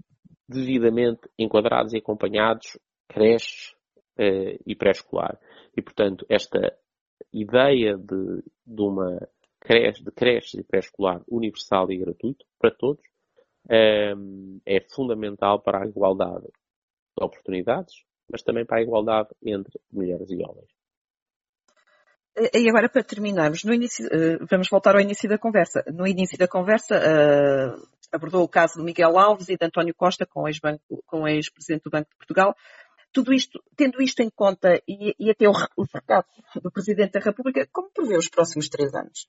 devidamente 0.48 1.28
enquadrados 1.38 1.92
e 1.92 1.98
acompanhados 1.98 2.78
creches 3.08 3.74
uh, 4.18 4.58
e 4.64 4.74
pré-escolar. 4.74 5.38
E, 5.76 5.82
portanto, 5.82 6.24
esta 6.28 6.74
ideia 7.32 7.96
de, 7.96 8.42
de 8.66 8.82
uma 8.82 9.28
creche, 9.60 10.02
de 10.02 10.10
creche 10.10 10.60
e 10.60 10.62
pré-escolar 10.62 11.22
universal 11.28 11.90
e 11.90 11.98
gratuito 11.98 12.44
para 12.58 12.70
todos 12.70 13.02
um, 14.16 14.60
é 14.64 14.80
fundamental 14.80 15.60
para 15.60 15.82
a 15.82 15.86
igualdade 15.86 16.46
de 16.46 17.24
oportunidades, 17.24 18.02
mas 18.30 18.42
também 18.42 18.64
para 18.64 18.78
a 18.78 18.82
igualdade 18.82 19.28
entre 19.42 19.78
mulheres 19.92 20.30
e 20.30 20.42
homens. 20.42 20.68
E 22.54 22.68
agora, 22.68 22.88
para 22.88 23.02
terminarmos, 23.02 23.64
início, 23.64 24.06
uh, 24.06 24.46
vamos 24.48 24.68
voltar 24.70 24.94
ao 24.94 25.00
início 25.00 25.28
da 25.28 25.38
conversa. 25.38 25.82
No 25.92 26.06
início 26.06 26.38
da 26.38 26.46
conversa, 26.46 26.94
uh, 26.96 27.88
abordou 28.12 28.44
o 28.44 28.48
caso 28.48 28.74
de 28.78 28.84
Miguel 28.84 29.18
Alves 29.18 29.48
e 29.48 29.56
de 29.56 29.66
António 29.66 29.94
Costa 29.94 30.24
com 30.24 30.42
o 30.44 31.28
ex-presidente 31.28 31.82
do 31.82 31.90
Banco 31.90 32.08
de 32.10 32.16
Portugal. 32.16 32.54
Tudo 33.12 33.32
isto, 33.32 33.62
tendo 33.76 34.02
isto 34.02 34.20
em 34.20 34.30
conta 34.30 34.80
e, 34.86 35.14
e 35.18 35.30
até 35.30 35.48
o, 35.48 35.52
o 35.76 35.84
recado 35.92 36.26
do 36.62 36.70
Presidente 36.70 37.12
da 37.12 37.20
República, 37.20 37.66
como 37.72 37.90
prevê 37.90 38.16
os 38.16 38.28
próximos 38.28 38.68
três 38.68 38.94
anos? 38.94 39.28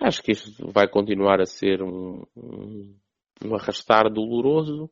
Acho 0.00 0.22
que 0.22 0.32
isto 0.32 0.70
vai 0.72 0.88
continuar 0.88 1.40
a 1.40 1.46
ser 1.46 1.82
um, 1.82 2.24
um, 2.36 2.96
um 3.44 3.54
arrastar 3.54 4.10
doloroso 4.10 4.90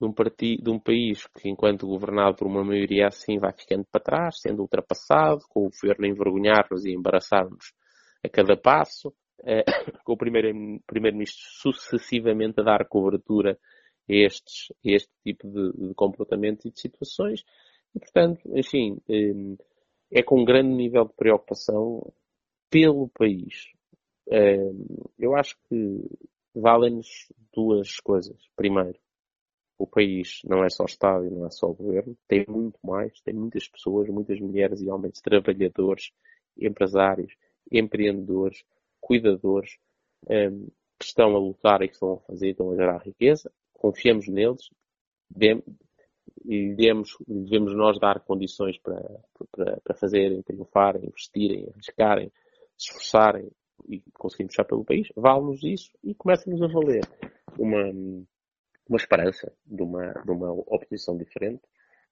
de 0.00 0.06
um, 0.06 0.12
de 0.12 0.70
um 0.70 0.78
país 0.78 1.26
que, 1.38 1.48
enquanto 1.48 1.86
governado 1.86 2.36
por 2.36 2.46
uma 2.46 2.62
maioria 2.62 3.06
assim, 3.06 3.38
vai 3.38 3.52
ficando 3.52 3.86
para 3.90 4.02
trás, 4.02 4.40
sendo 4.40 4.60
ultrapassado, 4.60 5.40
com 5.48 5.66
o 5.66 5.70
governo 5.70 6.04
a 6.04 6.08
envergonhar-nos 6.08 6.84
e 6.84 6.92
embaraçar-nos 6.92 7.72
a 8.22 8.28
cada 8.28 8.56
passo, 8.56 9.14
eh, 9.44 9.64
com 10.04 10.12
o 10.12 10.16
primeiro-ministro 10.16 10.84
primeiro 10.86 11.24
sucessivamente 11.26 12.60
a 12.60 12.64
dar 12.64 12.86
cobertura 12.86 13.58
estes, 14.08 14.72
este 14.84 15.12
tipo 15.24 15.48
de, 15.48 15.88
de 15.88 15.94
comportamentos 15.94 16.64
e 16.64 16.70
de 16.70 16.80
situações. 16.80 17.44
E, 17.94 17.98
portanto, 17.98 18.40
enfim, 18.54 18.98
eh, 19.08 19.56
é 20.10 20.22
com 20.22 20.40
um 20.40 20.44
grande 20.44 20.74
nível 20.74 21.04
de 21.06 21.14
preocupação 21.14 22.12
pelo 22.70 23.08
país. 23.08 23.72
Eh, 24.30 24.72
eu 25.18 25.34
acho 25.36 25.56
que 25.68 26.02
valem-nos 26.54 27.32
duas 27.52 27.96
coisas. 28.00 28.36
Primeiro, 28.56 28.98
o 29.78 29.86
país 29.86 30.40
não 30.44 30.64
é 30.64 30.70
só 30.70 30.84
Estado 30.84 31.26
e 31.26 31.30
não 31.30 31.46
é 31.46 31.50
só 31.50 31.68
o 31.68 31.74
governo, 31.74 32.16
tem 32.26 32.44
muito 32.48 32.78
mais, 32.82 33.20
tem 33.20 33.34
muitas 33.34 33.68
pessoas, 33.68 34.08
muitas 34.08 34.40
mulheres 34.40 34.80
e 34.80 34.88
homens, 34.88 35.20
trabalhadores, 35.20 36.12
empresários, 36.56 37.36
empreendedores, 37.70 38.64
cuidadores 39.00 39.78
um, 40.28 40.66
que 40.98 41.04
estão 41.04 41.36
a 41.36 41.38
lutar 41.38 41.82
e 41.82 41.88
que 41.88 41.94
estão 41.94 42.14
a 42.14 42.20
fazer, 42.20 42.50
estão 42.50 42.70
a 42.70 42.76
gerar 42.76 42.98
riqueza. 42.98 43.52
Confiamos 43.78 44.28
neles 44.28 44.68
e 46.44 46.74
devemos, 46.74 47.16
devemos 47.26 47.74
nós 47.74 47.98
dar 47.98 48.20
condições 48.20 48.78
para, 48.78 49.02
para, 49.50 49.80
para 49.80 49.96
fazerem, 49.96 50.42
triunfarem, 50.42 51.06
investirem, 51.06 51.68
arriscarem, 51.72 52.30
se 52.76 52.90
esforçarem 52.90 53.50
e 53.88 54.00
conseguirmos 54.12 54.54
puxar 54.54 54.64
pelo 54.64 54.84
país. 54.84 55.08
Vale-nos 55.16 55.62
isso 55.62 55.90
e 56.02 56.14
começa-nos 56.14 56.62
a 56.62 56.66
valer 56.68 57.04
uma, 57.58 57.84
uma 58.88 58.96
esperança 58.96 59.52
de 59.64 59.82
uma, 59.82 60.12
de 60.12 60.30
uma 60.30 60.52
oposição 60.52 61.16
diferente 61.16 61.62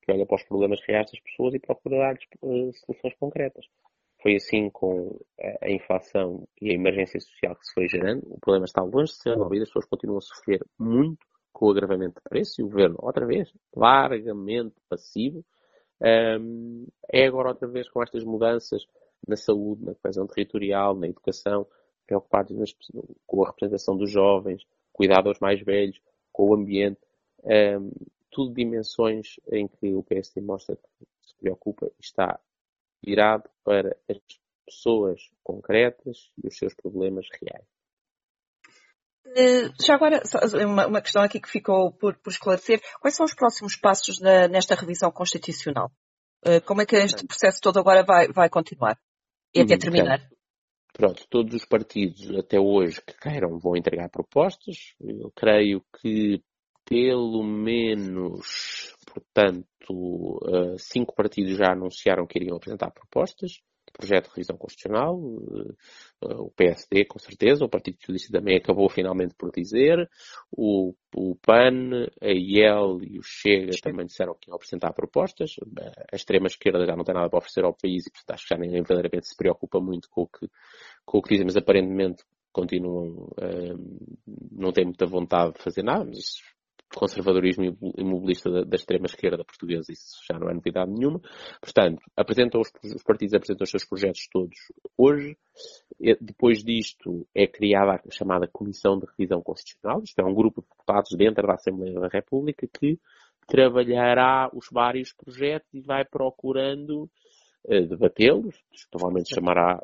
que 0.03 0.13
olha 0.13 0.27
para 0.27 0.37
os 0.37 0.45
problemas 0.45 0.81
reais 0.87 1.11
das 1.11 1.21
pessoas 1.21 1.55
e 1.55 1.59
procura 1.59 1.99
dar-lhes 1.99 2.25
uh, 2.43 2.73
soluções 2.85 3.15
concretas. 3.19 3.67
Foi 4.21 4.37
assim 4.37 4.71
com 4.71 5.19
a 5.63 5.71
inflação 5.71 6.47
e 6.61 6.71
a 6.71 6.75
emergência 6.75 7.21
social 7.21 7.57
que 7.57 7.67
se 7.67 7.75
foi 7.75 7.89
gerando. 7.89 8.23
O 8.27 8.41
problema 8.41 8.65
está 8.65 8.83
longe 8.83 9.13
de 9.13 9.19
ser 9.19 9.31
resolvido. 9.31 9.63
As 9.63 9.69
pessoas 9.69 9.87
continuam 9.87 10.19
a 10.19 10.23
sofrer 10.23 10.65
muito 10.79 11.27
com 11.55 11.67
o 11.67 11.71
agravamento 11.71 12.17
de 12.17 12.29
preço 12.29 12.61
e 12.61 12.65
o 12.65 12.69
governo, 12.69 12.97
outra 12.99 13.25
vez, 13.25 13.51
largamente 13.75 14.75
passivo. 14.89 15.43
Um, 16.03 16.87
é 17.11 17.27
agora 17.27 17.51
outra 17.51 17.69
vez 17.69 17.89
com 17.89 18.03
estas 18.03 18.25
mudanças 18.25 18.85
na 19.27 19.37
saúde, 19.37 19.85
na 19.85 19.95
coesão 19.95 20.27
territorial, 20.27 20.95
na 20.97 21.07
educação, 21.07 21.67
preocupados 22.07 22.57
nas, 22.59 22.75
com 23.25 23.45
a 23.45 23.47
representação 23.47 23.97
dos 23.97 24.11
jovens, 24.11 24.67
cuidado 24.93 25.29
aos 25.29 25.39
mais 25.39 25.63
velhos, 25.63 25.99
com 26.33 26.51
o 26.51 26.55
ambiente. 26.55 27.01
Um, 27.45 27.91
tudo 28.31 28.53
dimensões 28.53 29.37
em 29.51 29.69
que 29.69 29.95
o 29.95 30.03
PSD 30.03 30.41
mostra 30.41 30.77
que 30.77 31.07
se 31.23 31.35
preocupa 31.37 31.87
e 31.87 32.01
está 32.01 32.39
virado 33.03 33.49
para 33.63 33.97
as 34.11 34.19
pessoas 34.67 35.31
concretas 35.43 36.33
e 36.43 36.49
os 36.49 36.59
seus 36.59 36.75
problemas 36.75 37.29
reais. 37.41 37.67
Eh, 39.37 39.71
já 39.85 39.95
agora, 39.95 40.23
uma, 40.67 41.01
questão 41.01 41.23
aqui 41.23 41.41
que 41.41 41.49
ficou 41.49 41.93
por, 41.93 42.17
por 42.19 42.31
esclarecer. 42.31 42.81
Quais 43.01 43.17
são 43.17 43.25
os 43.25 43.35
próximos 43.35 43.77
passos 43.77 44.21
na, 44.21 44.49
nesta 44.49 44.75
revisão 44.75 45.11
constitucional? 45.11 45.91
Eh, 46.45 46.61
como 46.61 46.83
é 46.83 46.87
que 46.87 46.97
este 46.97 47.27
processo 47.27 47.61
todo 47.61 47.79
agora 47.79 48.05
vai, 48.05 48.29
vai 48.29 48.49
continuar? 48.49 48.99
E 49.55 49.61
até 49.61 49.75
uhum, 49.75 49.79
terminar? 49.81 50.29
Pronto, 50.93 51.27
todos 51.29 51.55
os 51.55 51.65
partidos 51.65 52.31
até 52.39 52.59
hoje 52.61 53.01
que 53.01 53.19
queiram 53.19 53.59
vão 53.59 53.77
entregar 53.77 54.09
propostas. 54.11 54.95
Eu 55.01 55.33
creio 55.35 55.83
que 56.01 56.43
pelo 56.87 57.43
menos 57.43 58.95
Portanto, 59.15 60.41
eh, 60.49 60.77
cinco 60.79 61.15
partidos 61.15 61.57
já 61.57 61.73
anunciaram 61.73 62.27
que 62.27 62.39
iriam 62.39 62.57
apresentar 62.57 62.91
propostas 62.91 63.61
projeto 63.95 64.25
de 64.25 64.31
revisão 64.31 64.57
constitucional. 64.57 65.19
Eh, 66.23 66.35
o 66.35 66.51
PSD, 66.51 67.05
com 67.07 67.19
certeza, 67.19 67.65
o 67.65 67.69
Partido 67.69 67.97
Socialista 68.01 68.39
também 68.39 68.57
acabou 68.57 68.89
finalmente 68.91 69.35
por 69.35 69.51
dizer. 69.51 70.11
O, 70.51 70.95
o 71.15 71.37
PAN, 71.37 72.07
a 72.21 72.31
IEL 72.31 72.99
e 73.03 73.19
o 73.19 73.23
Chega 73.23 73.73
também 73.83 74.07
disseram 74.07 74.35
que 74.35 74.51
iam 74.51 74.57
apresentar 74.57 74.93
propostas. 74.93 75.55
A 76.13 76.17
extrema-esquerda 76.17 76.85
já 76.85 76.97
não 76.97 77.05
tem 77.05 77.15
nada 77.15 77.31
para 77.31 77.39
oferecer 77.39 77.65
ao 77.65 77.75
país 77.75 78.07
e, 78.07 78.11
portanto, 78.11 78.35
acho 78.35 78.47
que 78.47 78.55
já 78.55 78.61
ninguém 78.61 78.83
verdadeiramente 78.83 79.29
se 79.29 79.37
preocupa 79.37 79.81
muito 79.81 80.09
com 80.11 80.23
o 80.23 80.27
que, 80.27 80.49
com 81.05 81.19
o 81.19 81.23
que 81.23 81.31
dizem, 81.31 81.47
mas 81.47 81.57
aparentemente 81.57 82.25
continuam, 82.53 83.29
não 84.53 84.73
têm 84.73 84.85
muita 84.85 85.07
vontade 85.07 85.55
de 85.55 85.63
fazer 85.63 85.83
nada, 85.83 86.05
mas 86.05 86.41
conservadorismo 86.95 87.77
imobilista 87.97 88.51
da, 88.51 88.63
da 88.63 88.77
extrema-esquerda 88.77 89.45
portuguesa, 89.45 89.93
isso 89.93 90.21
já 90.29 90.39
não 90.39 90.49
é 90.49 90.55
novidade 90.55 90.91
nenhuma. 90.91 91.21
Portanto, 91.61 92.01
apresentam 92.17 92.61
os, 92.61 92.71
os, 92.85 93.03
partidos 93.03 93.35
apresentam 93.35 93.65
os 93.65 93.71
seus 93.71 93.85
projetos 93.85 94.29
todos 94.31 94.57
hoje. 94.97 95.37
Depois 96.21 96.63
disto 96.63 97.27
é 97.35 97.47
criada 97.47 97.93
a 97.95 98.11
chamada 98.11 98.49
Comissão 98.53 98.99
de 98.99 99.07
Revisão 99.07 99.43
Constitucional, 99.43 100.03
isto 100.03 100.19
é 100.19 100.25
um 100.25 100.35
grupo 100.35 100.61
de 100.63 100.69
deputados 100.69 101.11
dentro 101.17 101.47
da 101.47 101.55
Assembleia 101.55 102.01
da 102.01 102.09
República 102.09 102.67
que 102.67 102.99
trabalhará 103.47 104.51
os 104.53 104.67
vários 104.71 105.13
projetos 105.13 105.69
e 105.75 105.81
vai 105.81 106.05
procurando 106.05 107.09
uh, 107.65 107.87
debatê-los, 107.89 108.57
provavelmente 108.91 109.35
chamará 109.35 109.81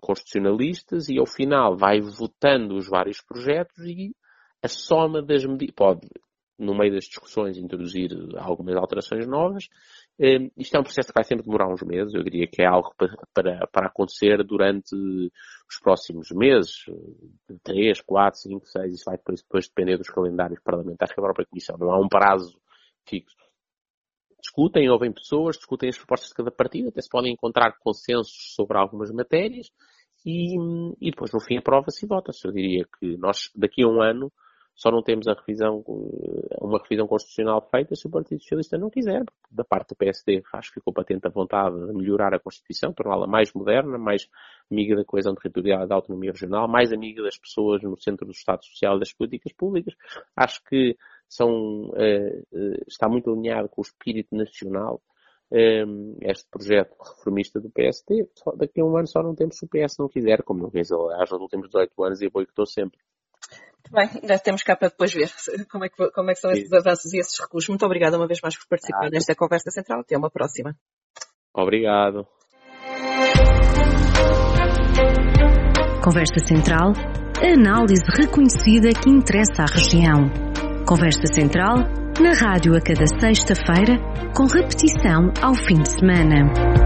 constitucionalistas 0.00 1.08
e 1.08 1.18
ao 1.18 1.26
final 1.26 1.76
vai 1.76 2.00
votando 2.00 2.76
os 2.76 2.88
vários 2.88 3.20
projetos 3.20 3.78
e 3.84 4.14
a 4.62 4.68
soma 4.68 5.22
das 5.22 5.44
medidas, 5.44 5.74
pode, 5.74 6.08
no 6.58 6.76
meio 6.76 6.92
das 6.92 7.04
discussões, 7.04 7.56
introduzir 7.56 8.10
algumas 8.36 8.76
alterações 8.76 9.26
novas. 9.26 9.68
Ehm, 10.18 10.50
isto 10.56 10.76
é 10.76 10.80
um 10.80 10.82
processo 10.82 11.08
que 11.08 11.14
vai 11.14 11.24
sempre 11.24 11.44
demorar 11.44 11.72
uns 11.72 11.82
meses, 11.82 12.12
eu 12.12 12.24
diria 12.24 12.48
que 12.48 12.60
é 12.62 12.66
algo 12.66 12.92
para, 12.96 13.16
para, 13.32 13.66
para 13.68 13.86
acontecer 13.86 14.42
durante 14.44 14.94
os 14.94 15.78
próximos 15.80 16.30
meses, 16.32 16.84
3, 17.62 18.00
4, 18.00 18.40
5, 18.40 18.66
6, 18.66 18.94
isso 18.94 19.04
vai 19.06 19.16
depois, 19.16 19.42
depois 19.42 19.68
depender 19.68 19.96
dos 19.96 20.10
calendários 20.10 20.60
parlamentares 20.60 21.14
que 21.14 21.20
a 21.20 21.22
própria 21.22 21.46
Comissão, 21.46 21.76
não 21.78 21.92
há 21.92 21.98
um 22.00 22.08
prazo 22.08 22.60
fixo. 23.06 23.36
Discutem, 24.40 24.88
ouvem 24.88 25.12
pessoas, 25.12 25.56
discutem 25.56 25.88
as 25.88 25.96
propostas 25.96 26.30
de 26.30 26.34
cada 26.34 26.50
partido, 26.50 26.88
até 26.88 27.00
se 27.00 27.08
podem 27.08 27.32
encontrar 27.32 27.76
consensos 27.78 28.54
sobre 28.54 28.78
algumas 28.78 29.10
matérias 29.10 29.70
e, 30.24 30.56
e 31.00 31.10
depois 31.10 31.32
no 31.32 31.40
fim 31.40 31.58
aprova-se 31.58 32.04
e 32.04 32.08
vota-se. 32.08 32.46
Eu 32.46 32.52
diria 32.52 32.84
que 32.98 33.16
nós, 33.16 33.50
daqui 33.54 33.82
a 33.82 33.88
um 33.88 34.00
ano, 34.00 34.32
só 34.78 34.92
não 34.92 35.02
temos 35.02 35.26
a 35.26 35.34
revisão, 35.34 35.84
eh, 35.88 36.56
uma 36.60 36.78
revisão 36.78 37.08
constitucional 37.08 37.60
feita 37.68 37.96
se 37.96 38.06
o 38.06 38.10
Partido 38.10 38.40
Socialista 38.40 38.78
não 38.78 38.88
quiser. 38.88 39.24
Da 39.50 39.64
parte 39.64 39.88
do 39.88 39.96
PSD, 39.96 40.40
acho 40.52 40.68
que 40.68 40.74
ficou 40.74 40.92
patente 40.92 41.26
a 41.26 41.30
vontade 41.30 41.74
de 41.74 41.92
melhorar 41.92 42.32
a 42.32 42.38
Constituição, 42.38 42.92
torná-la 42.92 43.26
mais 43.26 43.52
moderna, 43.52 43.98
mais 43.98 44.28
amiga 44.70 44.94
da 44.94 45.04
coesão 45.04 45.34
territorial 45.34 45.82
e 45.82 45.88
da 45.88 45.96
autonomia 45.96 46.30
regional, 46.30 46.68
mais 46.68 46.92
amiga 46.92 47.24
das 47.24 47.36
pessoas 47.36 47.82
no 47.82 48.00
centro 48.00 48.24
do 48.24 48.30
Estado 48.30 48.64
Social 48.64 48.96
e 48.96 49.00
das 49.00 49.12
políticas 49.12 49.52
públicas. 49.52 49.96
Acho 50.36 50.62
que 50.62 50.96
são, 51.28 51.90
eh, 51.96 52.44
eh, 52.54 52.84
está 52.86 53.08
muito 53.08 53.32
alinhado 53.32 53.68
com 53.68 53.80
o 53.80 53.84
espírito 53.84 54.36
nacional 54.36 55.02
este 56.20 56.46
projeto 56.50 56.94
reformista 57.00 57.58
do 57.58 57.70
PSD. 57.70 58.28
daqui 58.56 58.82
a 58.82 58.84
um 58.84 58.98
ano 58.98 59.06
só 59.08 59.22
não 59.22 59.34
temos 59.34 59.56
se 59.56 59.64
o 59.64 59.68
PS 59.68 59.96
não 59.98 60.06
quiser, 60.06 60.42
como 60.42 60.60
não 60.60 60.70
quis, 60.70 60.92
aliás, 60.92 61.30
nos 61.30 61.40
últimos 61.40 61.68
18 61.68 62.04
anos 62.04 62.20
e 62.20 62.28
boicotou 62.28 62.66
sempre. 62.66 63.00
Bem, 63.90 64.08
ainda 64.22 64.38
temos 64.38 64.62
cá 64.62 64.76
para 64.76 64.88
depois 64.88 65.12
ver 65.12 65.30
como 65.70 65.84
é 65.84 65.88
que, 65.88 66.10
como 66.10 66.30
é 66.30 66.34
que 66.34 66.40
são 66.40 66.50
esses 66.50 66.72
avanços 66.72 67.12
e 67.12 67.18
esses 67.18 67.38
recuos. 67.40 67.68
Muito 67.68 67.84
obrigada 67.84 68.16
uma 68.16 68.26
vez 68.26 68.40
mais 68.40 68.56
por 68.56 68.66
participar 68.68 69.06
ah, 69.06 69.10
nesta 69.10 69.34
conversa 69.34 69.70
central. 69.70 70.00
Até 70.00 70.16
uma 70.16 70.30
próxima. 70.30 70.74
Obrigado. 71.54 72.26
Conversa 76.04 76.38
Central, 76.46 76.92
análise 77.42 78.04
reconhecida 78.16 78.90
que 78.90 79.10
interessa 79.10 79.62
à 79.62 79.66
região. 79.66 80.30
Conversa 80.86 81.26
Central, 81.34 81.76
na 82.20 82.32
rádio 82.32 82.74
a 82.74 82.80
cada 82.80 83.06
sexta-feira, 83.20 83.98
com 84.34 84.46
repetição 84.46 85.30
ao 85.42 85.54
fim 85.54 85.82
de 85.82 85.88
semana. 85.90 86.77